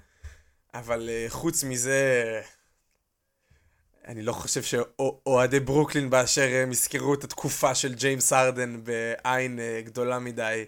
[0.74, 2.42] אבל אה, חוץ מזה,
[4.08, 10.20] אני לא חושב שאוהדי ברוקלין באשר הם יזכרו את התקופה של ג'יימס ארדן בעין גדולה
[10.20, 10.66] מדי.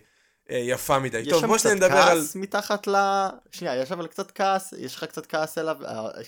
[0.50, 1.24] יפה מדי.
[1.30, 2.18] טוב, בוא שניה נדבר על...
[2.18, 2.96] יש שם קצת כעס מתחת ל...
[3.52, 5.78] שנייה, יש אבל קצת כעס, יש לך קצת כעס אליו,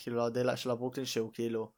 [0.02, 1.70] כאילו לאוהדי של הברוקלין שהוא כאילו...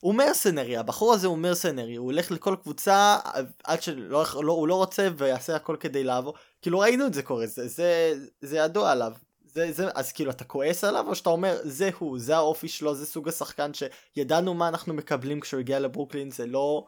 [0.00, 3.18] הוא מרסנרי, הבחור הזה הוא מרסנרי, הוא הולך לכל קבוצה
[3.64, 6.34] עד שהוא לא, לא רוצה ויעשה הכל כדי לעבור.
[6.62, 9.12] כאילו ראינו את זה קורה, זה, זה, זה ידוע עליו.
[9.54, 12.94] זה, זה, אז כאילו אתה כועס עליו או שאתה אומר זה הוא, זה האופי שלו,
[12.94, 16.86] זה סוג השחקן שידענו מה אנחנו מקבלים כשהוא הגיע לברוקלין, זה לא...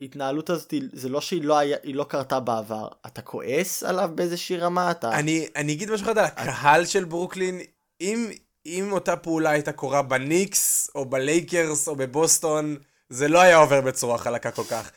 [0.00, 4.90] ההתנהלות הזאת זה לא שהיא לא, היה, לא קרתה בעבר, אתה כועס עליו באיזושהי רמה?
[4.90, 5.18] אתה...
[5.18, 7.60] אני, אני אגיד משהו אחד על הקהל של ברוקלין,
[8.00, 8.30] אם,
[8.66, 12.76] אם אותה פעולה הייתה קורה בניקס, או בלייקרס, או בבוסטון,
[13.08, 14.90] זה לא היה עובר בצורה חלקה כל כך.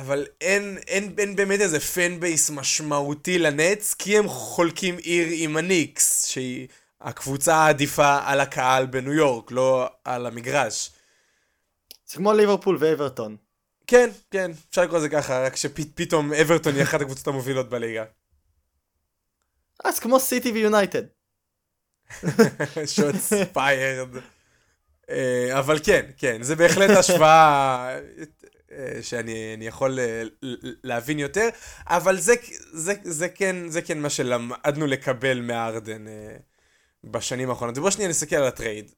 [0.00, 5.56] אבל אין, אין, אין באמת איזה fan base משמעותי לנץ, כי הם חולקים עיר עם
[5.56, 6.68] הניקס, שהיא
[7.00, 10.90] הקבוצה העדיפה על הקהל בניו יורק, לא על המגרש.
[12.06, 13.36] זה כמו ליברפול ואברטון.
[13.86, 18.04] כן, כן, אפשר לקרוא לזה ככה, רק שפתאום אברטון היא אחת הקבוצות המובילות בליגה.
[19.84, 21.02] אז כמו סיטי ויונייטד.
[22.94, 24.16] Shots fired.
[25.10, 28.00] אה, אבל כן, כן, זה בהחלט השוואה אה,
[29.02, 30.22] שאני יכול אה,
[30.84, 31.48] להבין יותר,
[31.86, 32.34] אבל זה,
[32.72, 36.04] זה, זה, כן, זה כן מה שלמדנו לקבל מהארדן
[37.04, 37.78] בשנים האחרונות.
[37.78, 38.90] ובוא שניה נסתכל על הטרייד.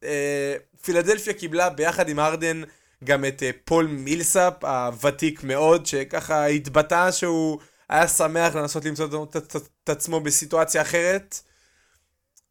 [0.82, 2.62] פילדלפיה קיבלה ביחד עם הארדן
[3.04, 7.58] גם את פול מילסאפ, הוותיק מאוד, שככה התבטא שהוא
[7.88, 9.26] היה שמח לנסות למצוא
[9.84, 11.40] את עצמו בסיטואציה אחרת.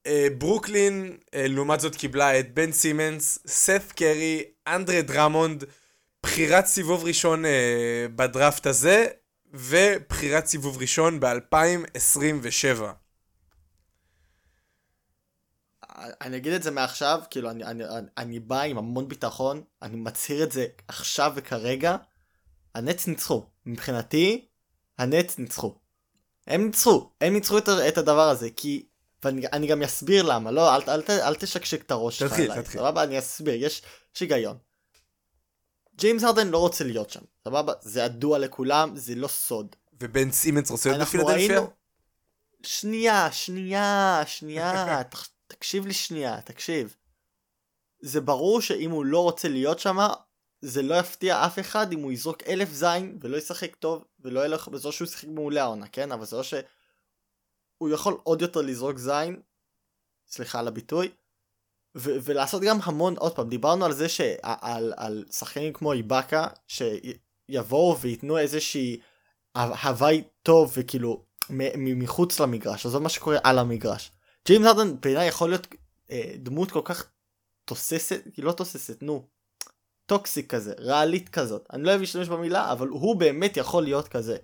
[0.08, 5.64] אה, ברוקלין, אה, לעומת זאת, קיבלה את בן סימונס, סת' קרי, אנדרה דרמונד,
[6.24, 9.08] בחירת סיבוב ראשון אה, בדראפט הזה,
[9.54, 12.82] ובחירת סיבוב ראשון ב-2027.
[16.22, 19.96] אני אגיד את זה מעכשיו, כאילו אני, אני, אני, אני בא עם המון ביטחון, אני
[19.96, 21.96] מצהיר את זה עכשיו וכרגע,
[22.76, 23.46] הנץ ניצחו.
[23.66, 24.48] מבחינתי,
[24.98, 25.76] הנץ ניצחו.
[26.48, 28.86] הם ניצחו, הם ניצחו את, את הדבר הזה, כי
[29.24, 32.82] ואני גם אסביר למה, לא, אל, אל, אל, אל תשקשק את הראש שלך עליי, תתחיל.
[32.82, 33.04] סבבה?
[33.04, 33.82] אני אסביר, יש,
[34.16, 34.58] יש היגיון.
[35.98, 37.74] ג'יימס הרדן לא רוצה להיות שם, סבבה?
[37.82, 39.76] זה ידוע לכולם, זה לא סוד.
[40.02, 41.36] ובן סימנס רוצה להיות בפילדלפיה?
[41.36, 41.70] ראינו...
[42.64, 45.02] שנייה, שנייה, שנייה,
[45.48, 46.96] תקשיב לי שנייה, תקשיב.
[48.02, 49.98] זה ברור שאם הוא לא רוצה להיות שם,
[50.62, 54.68] זה לא יפתיע אף אחד אם הוא יזרוק אלף זין ולא ישחק טוב ולא ילך
[54.68, 56.12] בזו שהוא ישחק מעולה העונה, כן?
[56.12, 56.54] אבל זה לא ש...
[57.78, 59.42] הוא יכול עוד יותר לזרוק זין,
[60.28, 61.12] סליחה על הביטוי,
[62.00, 68.38] ולעשות גם המון, עוד פעם, דיברנו על זה שעל על שחקנים כמו איבאקה, שיבואו וייתנו
[68.38, 69.00] איזושהי
[69.56, 71.24] הוואי טוב וכאילו
[71.76, 74.12] מחוץ למגרש, אז זה מה שקורה על המגרש.
[74.48, 75.68] ג'יימס הארדן בעיניי יכול להיות
[76.12, 77.10] אה, דמות כל כך
[77.66, 79.28] תוססת, היא לא תוססת, נו,
[80.06, 81.68] toxic כזה, רעלית כזאת.
[81.74, 84.38] אני לא אוהב להשתמש במילה, אבל הוא באמת יכול להיות כזה.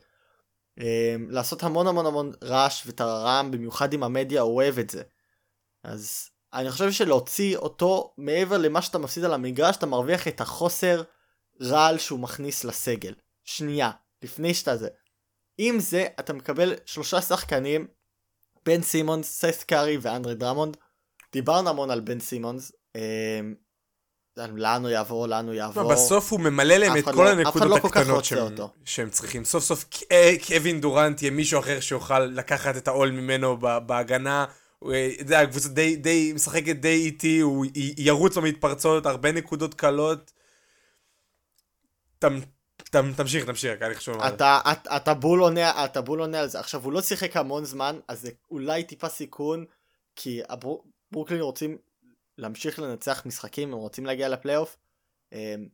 [0.77, 5.03] אמ, לעשות המון המון המון רעש וטררם, במיוחד עם המדיה, אוהב את זה.
[5.83, 11.03] אז אני חושב שלהוציא אותו מעבר למה שאתה מפסיד על המגרש, אתה מרוויח את החוסר
[11.61, 13.13] רעל שהוא מכניס לסגל.
[13.43, 13.91] שנייה,
[14.21, 14.87] לפני שאתה זה.
[15.57, 17.87] עם זה אתה מקבל שלושה שחקנים,
[18.65, 20.77] בן סימונס, סת' קרי ואנדרה דרמונד.
[21.33, 23.55] דיברנו המון על בן סימונס, אמ,
[24.37, 25.93] לאן הוא יעבור, לאן הוא יעבור.
[25.93, 28.25] בסוף הוא ממלא להם את כל לא, הנקודות לא הקטנות
[28.85, 29.45] שהם, צריכים.
[29.45, 29.85] סוף סוף
[30.47, 35.95] קווין דורנט יהיה מישהו אחר שיוכל לקחת את העול ממנו בהגנה, אה, יודע, הקבוצה די,
[35.95, 37.65] די, משחקת די איטי, הוא
[37.97, 40.31] ירוץ במתפרצות, הרבה נקודות קלות.
[42.19, 42.39] תמ,
[42.77, 44.27] תמ, תמשיך, תמשיך, חשוב לומר.
[44.27, 46.59] אתה, אתה, אתה בול עונה, אתה בול עונה על זה.
[46.59, 49.65] עכשיו, הוא לא שיחק המון זמן, אז זה אולי טיפה סיכון,
[50.15, 50.77] כי הבר-
[51.11, 51.77] ברוקלין רוצים
[52.37, 54.77] להמשיך לנצח משחקים, הם רוצים להגיע לפלייאוף,
[55.33, 55.67] אמ,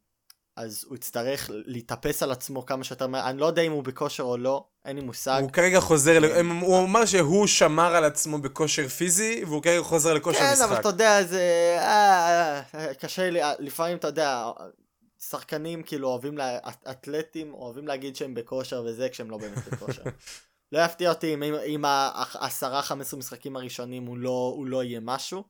[0.59, 3.29] אז הוא יצטרך להתאפס על עצמו כמה שיותר מהר.
[3.29, 5.39] אני לא יודע אם הוא בכושר או לא, אין לי מושג.
[5.41, 10.13] הוא כרגע חוזר, הם- הוא אמר שהוא שמר על עצמו בכושר פיזי, והוא כרגע חוזר
[10.13, 10.65] לכושר כן, משחק.
[10.65, 11.75] אבל אתה יודע, זה...
[11.79, 14.51] אה, אה, קשה לי, אה, לפעמים אתה יודע,
[15.19, 16.37] שחקנים כאילו אוהבים,
[16.91, 20.03] אתלטים אוהבים להגיד שהם בכושר וזה כשהם לא באמת בכושר.
[20.71, 21.83] לא יפתיע אותי אם, אם
[22.23, 22.81] חמש עשרה
[23.17, 25.43] משחקים הראשונים הוא לא, הוא לא יהיה משהו,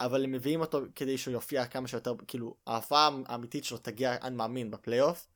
[0.00, 4.36] אבל הם מביאים אותו כדי שהוא יופיע כמה שיותר, כאילו, ההופעה האמיתית שלו תגיע, אני
[4.36, 5.28] מאמין, בפלייאוף.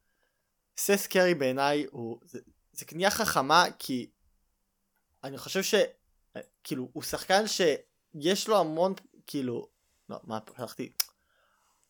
[0.79, 2.39] סס קרי בעיניי הוא, זה,
[2.73, 4.11] זה קנייה חכמה, כי
[5.25, 5.75] אני חושב ש...
[6.65, 8.95] כאילו, הוא שחקן שיש לו המון,
[9.27, 9.69] כאילו,
[10.09, 10.93] לא, מה, פתחתי,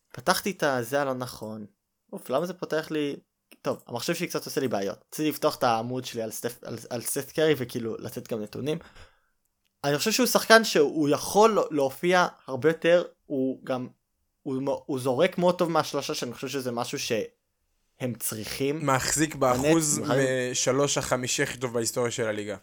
[0.09, 1.65] פתחתי את הזה הלא נכון.
[2.13, 3.15] אוף, למה זה פותח לי...
[3.61, 5.03] טוב, המחשב שלי קצת עושה לי בעיות.
[5.07, 8.79] רציתי לפתוח את העמוד שלי על, סטף, על, סט קרי וכאילו לתת גם נתונים.
[9.85, 13.87] אני חושב שהוא שחקן שהוא יכול להופיע הרבה יותר, הוא גם,
[14.43, 18.85] הוא, הוא זורק מאוד טוב מהשלושה, שאני חושב שזה משהו שהם צריכים.
[18.85, 22.55] מחזיק באחוז משלוש החמישי הכי טוב בהיסטוריה של הליגה.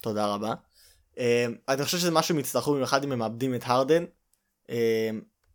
[0.00, 0.54] תודה רבה.
[1.14, 1.18] אמ,
[1.68, 4.04] אני חושב שזה משהו הם יצטרכו במיוחד אם הם מאבדים את הארדן.
[4.66, 4.72] אמ,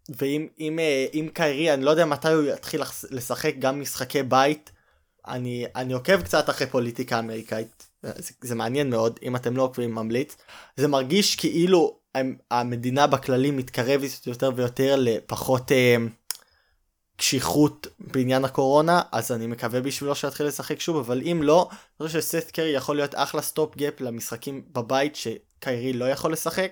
[0.09, 4.71] ואם אם, אה, אם קיירי, אני לא יודע מתי הוא יתחיל לשחק גם משחקי בית.
[5.27, 7.87] אני, אני עוקב קצת אחרי פוליטיקה אמריקאית.
[8.17, 10.37] זה, זה מעניין מאוד, אם אתם לא עוקבים ממליץ.
[10.77, 11.99] זה מרגיש כאילו
[12.51, 15.73] המדינה בכללי מתקרבת יותר ויותר לפחות אה,
[17.15, 22.21] קשיחות בעניין הקורונה, אז אני מקווה בשבילו שיתחיל לשחק שוב, אבל אם לא, אני חושב
[22.21, 26.71] שסת' קרי יכול להיות אחלה stopgap למשחקים בבית שקיירי לא יכול לשחק.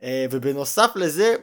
[0.00, 1.34] אה, ובנוסף לזה,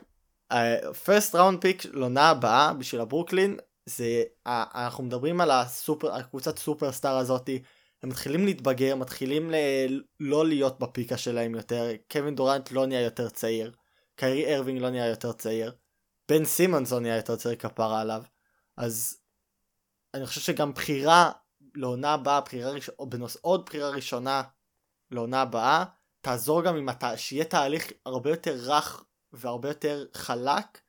[1.06, 7.18] first round pick לעונה הבאה בשביל הברוקלין, זה, אה, אנחנו מדברים על הסופר, הקבוצת superstar
[7.18, 7.62] הזאתי,
[8.04, 13.02] הם מתחילים להתבגר, מתחילים ל- לא להיות ב peak שלהם יותר, קווין דורנט לא נהיה
[13.02, 13.76] יותר צעיר,
[14.16, 15.76] קיירי ארווינג לא נהיה יותר צעיר,
[16.30, 18.24] בן סימונס לא נהיה יותר צעיר כפרה עליו,
[18.78, 19.20] אז
[20.14, 21.32] אני חושב שגם בחירה
[21.76, 22.90] לעונה הבאה, בחירה ראש...
[23.10, 23.38] בנוס...
[23.42, 24.44] עוד בחירה ראשונה
[25.12, 25.86] לעונה הבאה,
[26.22, 27.04] תעזור גם עם הת...
[27.16, 30.82] שיהיה תהליך הרבה יותר רך והרבה יותר חלק.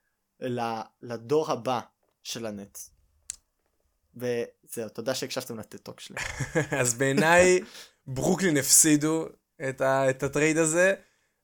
[1.03, 1.81] לדור הבא
[2.23, 2.91] של הנץ.
[4.17, 6.17] וזהו, תודה שהקשבתם ל TED Talk שלי.
[6.81, 7.61] אז בעיניי,
[8.07, 9.27] ברוקלין הפסידו
[9.69, 10.95] את, ה, את ה trade הזה,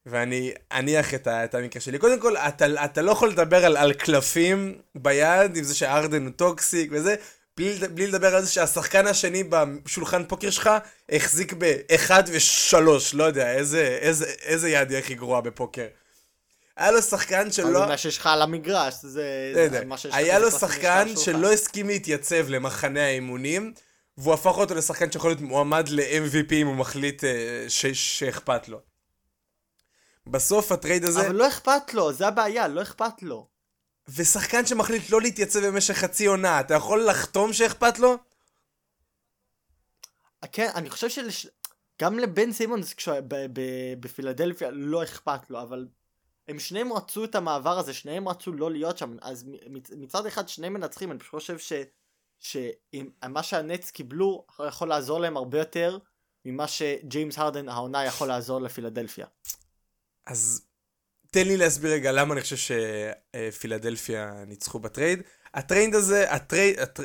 [0.07, 1.99] ואני אניח את, ה, את המקרה שלי.
[1.99, 6.33] קודם כל, אתה, אתה לא יכול לדבר על, על קלפים ביד, עם זה שהארדן הוא
[6.33, 7.15] toxic וזה,
[7.57, 9.45] בלי, בלי לדבר על זה שהשחקן השני
[9.85, 10.71] בשולחן פוקר שלך
[11.09, 12.77] החזיק ב-1 ו-3,
[13.15, 15.87] לא יודע, איזה, איזה, איזה יד היא הכי גרועה בפוקר.
[16.77, 17.87] היה לו שחקן שלא...
[17.87, 19.53] מה שיש לך על המגרש, זה...
[20.13, 21.09] היה לו שחקן.
[21.17, 23.75] שלא הסכים להתייצב למחנה האימונים,
[24.19, 28.81] והוא הפך אותו לשחקן שיכול להיות מועמד ל-MVP אם הוא מחליט אה, ש- שאכפת לו.
[30.27, 33.49] בסוף הטרייד הזה, אבל לא אכפת לו, זה הבעיה, לא אכפת לו.
[34.09, 38.17] ושחקן שמחליט לא להתייצב במשך חצי עונה, אתה יכול לחתום שאכפת לו?
[40.53, 42.95] כן, אני חושב שגם לבן סימונס
[44.01, 45.87] בפילדלפיה לא אכפת לו, אבל
[46.49, 50.49] הם שניהם רצו את המעבר הזה, שניהם רצו לא להיות שם, אז מצ- מצד אחד
[50.49, 51.73] שניהם מנצחים, אני פשוט חושב ש...
[52.39, 55.99] שמה שהנץ קיבלו יכול לעזור להם הרבה יותר
[56.45, 59.27] ממה שג'יימס הרדן העונה יכול לעזור לפילדלפיה.
[60.27, 60.67] אז
[61.31, 65.23] תן לי להסביר רגע למה אני חושב שפילדלפיה ניצחו ב trade.
[65.55, 66.79] ה trade הזה, ה trade...
[66.79, 67.03] הטר...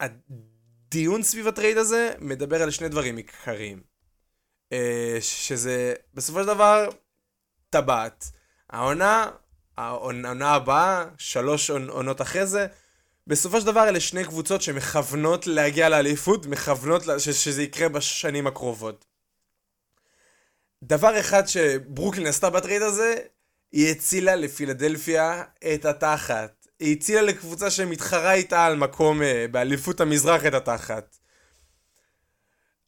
[0.00, 3.82] הדיון סביב ה trade הזה מדבר על שני דברים עיקריים.
[4.72, 6.88] אה, שזה בסופו של דבר
[7.80, 8.24] טבעת.
[8.70, 9.30] העונה,
[9.78, 12.66] העונה הבאה, שלוש עונות אחרי זה,
[13.26, 19.04] בסופו של דבר אלה שני קבוצות שמכוונות להגיע לאליפות, מכוונות לה- שזה יקרה בשנים הקרובות.
[20.84, 23.14] דבר אחד שברוקלין עשתה ב trade הזה,
[23.72, 25.42] היא הצילה לפילדלפיה
[25.74, 26.66] את התחת.
[26.80, 31.16] היא הצילה לקבוצה שמתחרה איתה על מקום אה, באליפות המזרח את התחת.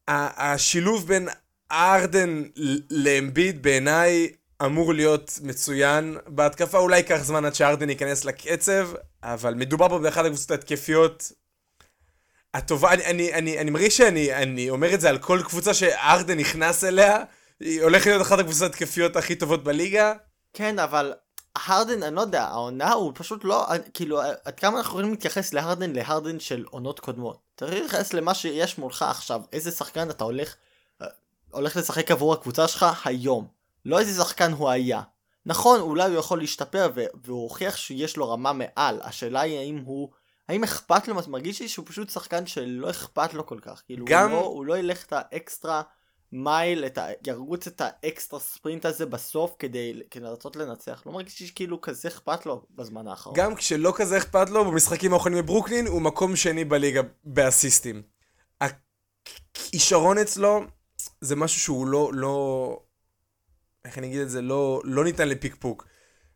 [0.09, 1.28] השילוב בין
[1.72, 2.43] ארדן
[2.91, 4.28] לאמביד בעיניי
[4.65, 6.17] אמור להיות מצוין.
[6.27, 8.89] בהתקפה אולי ייקח זמן עד שארדן ייכנס לקצב,
[9.23, 11.33] אבל מדובר פה באחת הקבוצות ההתקפיות
[12.55, 16.39] הטובה, אני, אני, אני, אני מרגיש שאני אני אומר את זה על כל קבוצה שארדן
[16.39, 17.25] נכנס אליה,
[17.61, 20.13] היא הולכת להיות אחת הקבוצות ההתקפיות הכי טובות בליגה.
[20.53, 21.13] כן, אבל
[21.57, 25.93] הרדן, אני לא יודע, העונה הוא פשוט לא, כאילו, עד כמה אנחנו יכולים להתייחס להרדן
[25.93, 27.39] להרדן של עונות קודמות.
[27.57, 30.55] צריך להתייחס למה שיש מולך עכשיו, איזה שחקן אתה הולך,
[31.51, 33.58] הולך לשחק עבור הקבוצה שלך היום.
[33.85, 35.03] לא איזה שחקן הוא היה.
[35.47, 36.91] נכון, אולי הוא יכול להשתפר
[37.24, 39.01] והוא הוכיח שיש לו רמה מעל.
[39.03, 40.09] השאלה היא האם הוא...
[40.49, 41.14] האם אכפת לו?
[41.29, 43.83] מרגיש לי שהוא פשוט שחקן שלא אכפת לו כל כך.
[43.87, 44.31] כאילו, גם...
[44.31, 45.83] הוא, לא, הוא לא ילך את האקסטרה
[46.33, 47.07] מייל, את ה...
[47.26, 51.03] ירוץ את האקסטרה ספרינט הזה בסוף כדי, כדי לרצות לנצח.
[51.07, 53.37] לא מרגיש לי שכאילו כזה אכפת לו בזמן האחרון.
[53.37, 58.03] גם כשלא כזה אכפת לו, במשחקים האחרונים בברוקלין, הוא מקום שני בליגה באסיסטים.
[58.61, 60.61] הכישרון אצלו
[61.20, 62.81] זה משהו שהוא לא, לא,
[63.89, 65.86] איך אני אגיד את זה, לא, לא ניתן לפיקפוק.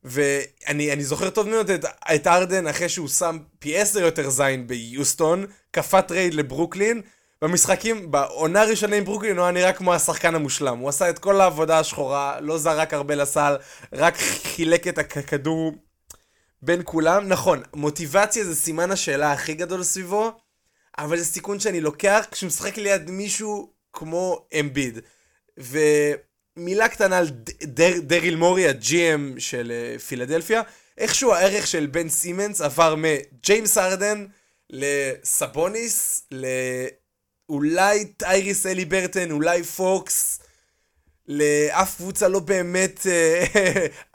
[0.05, 1.85] ואני זוכר טוב מאוד את,
[2.15, 7.03] את ארדן אחרי שהוא שם פי עשר יותר זין ביוסטון, כפה trade לברוקלין.
[7.43, 10.79] במשחקים, בעונה הראשונה עם ברוקלין הוא היה נראה כמו השחקן המושלם.
[10.79, 13.57] הוא עשה את כל העבודה השחורה, לא זרק הרבה לסל,
[13.93, 15.73] רק חילק את הכדור
[16.63, 17.29] בין כולם.
[17.29, 20.33] נכון, מוטיבציה זה סימן השאלה הכי גדול סביבו,
[20.99, 24.99] אבל זה סיכון שאני לוקח כשהוא משחק ליד מישהו כמו אמביד.
[26.57, 27.27] ומילה קטנה על
[27.63, 30.63] דר, דריל מורי, ה GM של אה, פילדלפיה,
[30.99, 34.27] איכשהו הערך של בן סימונס עבר מג'יימס הארדן
[34.71, 36.27] לסבוניס,
[37.49, 40.41] לאולי טייריס הליברטון, אולי פוקס,
[41.29, 43.59] לאף קבוצה לא באמת אה,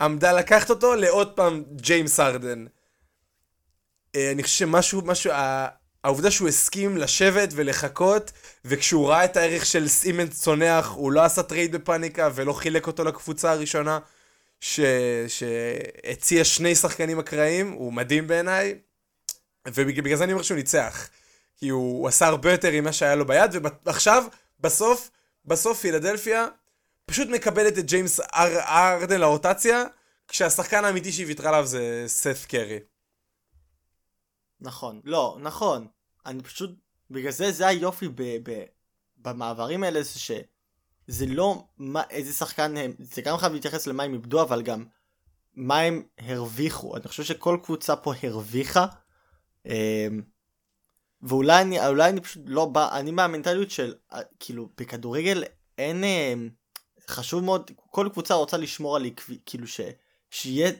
[0.04, 2.66] עמדה לקחת אותו, לעוד פעם ג'יימס הארדן.
[4.16, 5.32] אה, אני חושב שמשהו, משהו,
[6.08, 8.32] העובדה שהוא הסכים לשבת ולחכות,
[8.64, 13.04] וכשהוא ראה את הערך של סימונס צונח, הוא לא עשה trade בפאניקה ולא חילק אותו
[13.04, 13.98] לקבוצה הראשונה,
[14.60, 14.80] ש...
[15.28, 18.78] שהציע שני שחקנים אקראיים, הוא מדהים בעיניי,
[19.66, 21.08] ובגלל זה אני אומר שהוא ניצח.
[21.56, 23.50] כי הוא, הוא עשה הרבה יותר עם מה שהיה לו ביד,
[23.86, 24.24] ועכשיו,
[24.60, 25.10] בסוף,
[25.44, 26.46] בסוף פילדלפיה
[27.06, 28.58] פשוט מקבלת את ג'יימס אר...
[28.58, 29.84] ארדן לרוטציה,
[30.28, 32.78] כשהשחקן האמיתי שהיא ויתרה עליו זה סף קרי.
[34.60, 35.00] נכון.
[35.04, 35.86] לא, נכון.
[36.28, 36.70] אני פשוט,
[37.10, 38.64] בגלל זה זה היופי ב, ב,
[39.16, 44.12] במעברים האלה, זה שזה לא מה, איזה שחקן הם, זה גם חייב להתייחס למה הם
[44.12, 44.84] איבדו, אבל גם
[45.54, 46.96] מה הם הרוויחו.
[46.96, 48.86] אני חושב שכל קבוצה פה הרוויחה.
[49.66, 50.22] אמ,
[51.22, 55.44] ואולי אני, אולי אני פשוט לא בא, אני מהמנטליות של, אה, כאילו, בכדורגל
[55.78, 56.50] אין, אמ,
[57.08, 59.80] חשוב מאוד, כל קבוצה רוצה לשמור על עקבי, כאילו ש...
[60.30, 60.72] שיהיה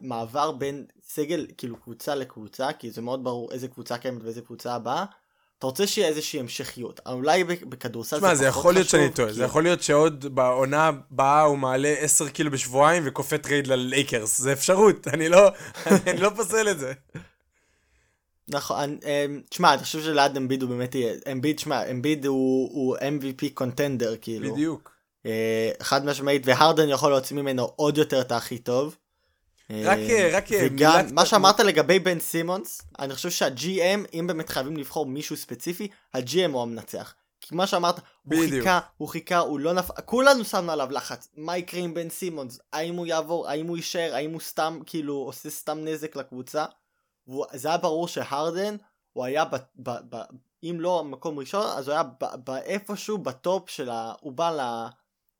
[0.00, 4.74] מעבר בין סגל, כאילו קבוצה לקבוצה, כי זה מאוד ברור איזה קבוצה קיימת ואיזה קבוצה
[4.74, 5.04] הבאה.
[5.58, 8.38] אתה רוצה שיהיה איזושהי המשכיות, אולי בכדורסל זה פחות חשוב.
[8.38, 9.34] זה יכול להיות שאני טועה, כי...
[9.34, 14.52] זה יכול להיות שעוד בעונה הבאה הוא מעלה 10 קילו בשבועיים וכופה trade ללייקרס, זה
[14.52, 15.50] אפשרות, אני לא,
[16.06, 16.92] אני לא פוסל את זה.
[18.48, 22.96] נכון, אמ, תשמע, אני חושב שליד אמביד הוא באמת יהיה, אמביד, תשמע, אמביד הוא, הוא
[22.96, 24.52] MVP contender, כאילו.
[24.52, 24.92] בדיוק.
[25.26, 28.96] אה, חד משמעית, והרדן יכול להוציא ממנו עוד יותר את הכי טוב.
[29.84, 34.48] רק, אה, רק וגם מה שאמרת לגבי בן סימונס, אני חושב שה GM, אם באמת
[34.48, 37.14] חייבים לבחור מישהו ספציפי, ה-GM הוא המנצח.
[37.40, 41.56] כי מה שאמרת, הוא חיכה, הוא חיכה, הוא לא נפל, כולנו שמנו עליו לחץ, מה
[41.58, 45.50] יקרה עם בן סימונס, האם הוא יעבור, האם הוא יישאר, האם הוא סתם, כאילו, עושה
[45.50, 46.64] סתם נזק לקבוצה.
[47.52, 48.76] זה היה ברור שהרדן,
[49.12, 50.16] הוא היה, ב, ב, ב,
[50.62, 52.02] אם לא מקום ראשון, אז הוא היה
[52.44, 54.12] באיפשהו בטופ של ה...
[54.20, 54.88] הוא בא ל...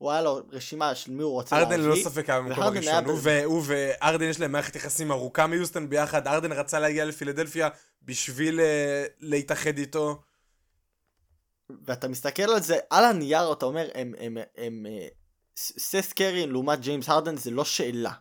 [0.02, 1.76] הוא היה לו רשימה של מי הוא רוצה להביא.
[1.76, 3.04] ארדן ללא ספק היה במקום הראשון.
[3.44, 6.26] הוא, וארדן יש להם מערכת יחסים ארוכה מיוסטון ביחד.
[6.26, 7.68] ארדן רצה להגיע לפילדלפיה
[8.02, 8.62] בשביל uh,
[9.20, 10.22] להתאחד איתו.
[11.84, 15.06] ואתה מסתכל על זה, על הנייר אתה אומר, הם, הם, הם, הם אה,
[15.56, 18.12] סס קרי לעומת ג'יימס ארדן זה לא שאלה.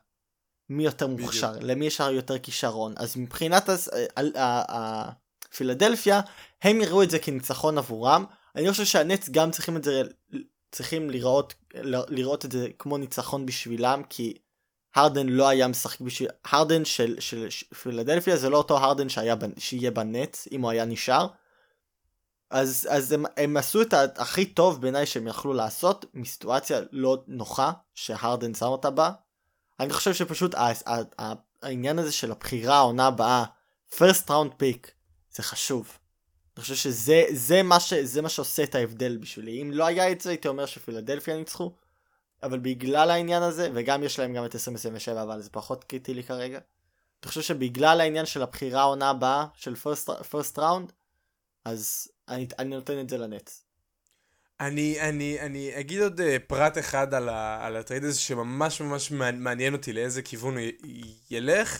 [0.70, 2.94] מי יותר מוכשר, למי יש יותר כישרון.
[2.98, 3.70] אז מבחינת
[5.56, 6.22] פילדלפיה,
[6.62, 8.26] הם יראו את זה כניצחון עבורם.
[8.56, 10.02] אני חושב שהנץ גם צריכים את זה
[10.72, 11.54] צריכים לראות,
[12.10, 14.38] לראות את זה כמו ניצחון בשבילם, כי
[14.96, 16.30] הרדן לא היה משחק בשביל...
[16.46, 20.86] הרדן של, של, של פילדלפיה זה לא אותו הרדן שהיה, שיהיה בנט, אם הוא היה
[20.86, 21.28] נשאר.
[22.50, 27.72] אז, אז הם, הם עשו את הכי טוב בעיניי שהם יכלו לעשות, מסיטואציה לא נוחה
[27.96, 29.12] שהרדן שם אותה בה.
[29.80, 33.44] אני חושב שפשוט ה, ה, ה, העניין הזה של הבחירה העונה הבאה,
[33.94, 34.88] first round pick,
[35.32, 35.98] זה חשוב.
[36.58, 39.62] אני חושב שזה זה מה, ש, זה מה שעושה את ההבדל בשבילי.
[39.62, 41.72] אם לא היה את זה, הייתי אומר שפילדלפיה ניצחו.
[42.44, 46.24] אבל בגלל העניין הזה, וגם יש להם גם את 2027, אבל זה פחות קריטי לי
[46.24, 46.60] כרגע.
[47.24, 49.76] אני חושב שבגלל העניין של הבחירה העונה הבאה, של
[50.30, 50.92] first round,
[51.66, 53.64] אז אני, אני נותן את זה לנץ.
[54.60, 57.30] אני, אני, אני אגיד עוד אה, פרט אחד על,
[57.60, 61.80] על ה trade הזה שממש ממש מעניין אותי לאיזה כיוון הוא י, ילך.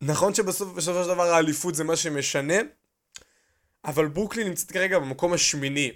[0.00, 2.54] נכון שבסופו של דבר האליפות זה מה שמשנה,
[3.84, 5.92] אבל ברוקלין נמצאת כרגע במקום השמיני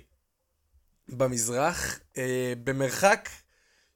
[1.08, 3.28] במזרח, אה, במרחק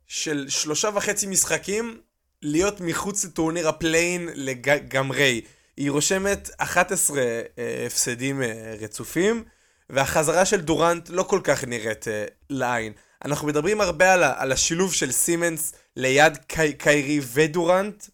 [0.06, 2.00] של שלושה וחצי משחקים
[2.42, 5.40] להיות מחוץ לטורניר ה play-in לגמרי.
[5.76, 9.44] היא רושמת 11 אה, הפסדים אה, רצופים,
[9.90, 12.92] והחזרה של דורנט לא כל כך נראית אה, לעין.
[13.24, 18.04] אנחנו מדברים הרבה על, על השילוב של סימונס ליד קי, קיירי ודורנט,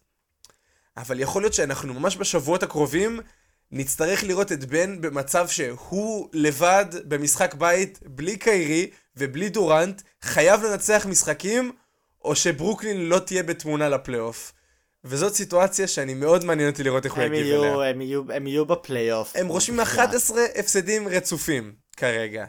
[0.97, 3.19] אבל יכול להיות שאנחנו ממש בשבועות הקרובים
[3.71, 11.05] נצטרך לראות את בן במצב שהוא לבד במשחק בית, בלי קיירי ובלי דורנט, חייב לנצח
[11.09, 11.71] משחקים,
[12.23, 14.51] או שברוקלין לא תהיה בתמונה לפלייאוף.
[15.03, 17.89] וזאת סיטואציה שאני מאוד מעניין אותי לראות איך הוא יגיב יהיו, אליה.
[17.89, 19.35] הם יהיו, הם יהיו בפלייאוף.
[19.35, 22.45] הם רושמים מבחינת- 11 הפסדים רצופים כרגע.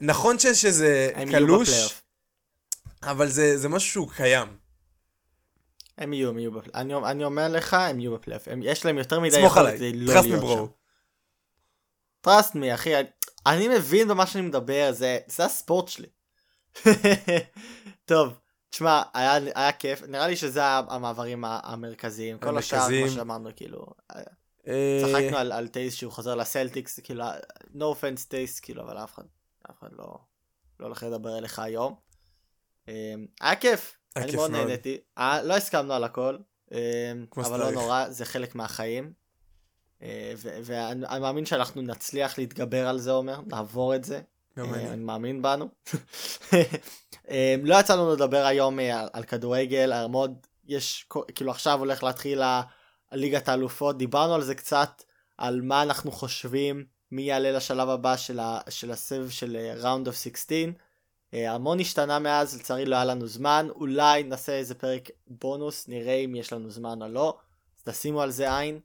[0.00, 2.00] נכון ש- שזה קלוש.
[3.02, 4.48] אבל זה, זה משהו שהוא קיים.
[5.98, 6.74] הם יהיו, הם יהיו בפלייאוף.
[6.76, 8.48] אני, אני אומר לך, הם יהיו בפלייאוף.
[8.62, 10.70] יש להם יותר מדי יכולת לא להיות.
[12.24, 12.30] שם.
[12.30, 12.92] trust me, אחי.
[13.46, 16.08] אני- מבין במה שאני מדבר, זה, זה הספורט שלי.
[18.04, 18.38] טוב,
[18.70, 20.02] תשמע, היה, היה כיף.
[20.02, 22.38] נראה לי שזה המעברים המרכזיים.
[22.38, 22.78] כל השאר.
[23.02, 23.86] כמו שאמרנו, כאילו,
[24.68, 27.24] אה, צחקנו על, על טייס שהוא חוזר לסלטיקס, כאילו,
[27.74, 29.22] no offense טייס, כאילו, אבל אף אחד,
[29.70, 30.18] אף אחד לא,
[30.80, 31.94] לא הולך לדבר אליך היום.
[32.88, 34.66] אה, היה כיף, אני מאוד מאוד.
[34.66, 34.98] נהניתי.
[35.18, 36.36] אה, לא הסכמנו על הכל,
[37.30, 37.70] כמו אבל לא.
[37.70, 39.12] נורא, זה חלק מהחיים.
[40.02, 44.20] אה, ואני אני מאמין שאנחנו נצליח להתגבר על זה, אומר, נעבור את זה.
[44.58, 44.88] גם אה, אני.
[44.88, 45.68] אני מאמין בנו.
[47.62, 48.78] לא יצא לנו לדבר היום
[49.12, 52.62] על, כדורגל, מאוד, יש, כאילו עכשיו הולך להתחיל ה-
[53.12, 55.02] ליגת האלופות, דיברנו על זה קצת,
[55.38, 60.16] על מה אנחנו חושבים, מי יעלה לשלב הבא של, ה, של הסבב של ראונד אוף
[60.16, 60.58] 16.
[61.34, 66.14] אה, המון השתנה מאז, לצערי לא היה לנו זמן, אולי נעשה איזה פרק בונוס, נראה
[66.14, 67.38] אם יש לנו זמן או לא,
[67.76, 68.80] אז תשימו על זה עין.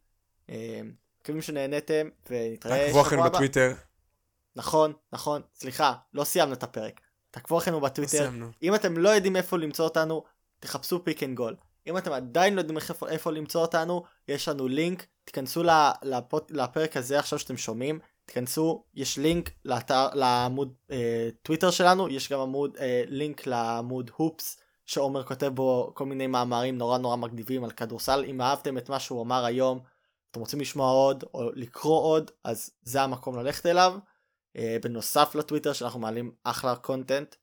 [0.49, 0.81] אה,
[1.21, 3.29] מקווים שנהנתם, ונתראה תעקבו שבוע אחרינו הבא.
[3.29, 3.73] בטוויטר.
[4.55, 7.01] נכון, נכון, סליחה, לא סיימנו את הפרק.
[7.31, 8.17] תעקבו אחרינו לא בטוויטר.
[8.17, 8.51] סיימנו.
[8.63, 10.23] אם אתם לא יודעים איפה למצוא אותנו,
[10.59, 11.55] תחפשו Pick and Roll.
[11.87, 15.63] אם אתם עדיין לא יודעים איפה, איפה למצוא אותנו, יש לנו לינק, תיכנסו
[16.49, 17.99] לפרק הזה עכשיו שאתם שומעים,
[18.31, 24.61] תיכנסו, יש לינק לאתר, לעמוד אה, טוויטר שלנו, יש גם עמוד, אה, לינק לעמוד Hoops,
[24.85, 28.23] שעומר כותב בו כל מיני מאמרים נורא נורא מגניבים על כדורסל.
[28.27, 29.79] אם אהבתם את מה שהוא אמר היום,
[30.31, 33.93] אתם רוצים לשמוע עוד או לקרוא עוד, אז זה המקום ללכת אליו.
[34.57, 37.35] אה, בנוסף לטוויטר שאנחנו מעלים אחלה קונטנט,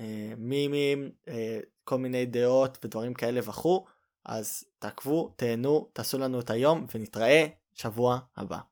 [0.00, 3.84] אה, מימים, אה, כל מיני דעות ודברים כאלה וכו',
[4.24, 8.69] אז תעקבו, תהנו, תעשו לנו את היום ונתראה שבוע הבא.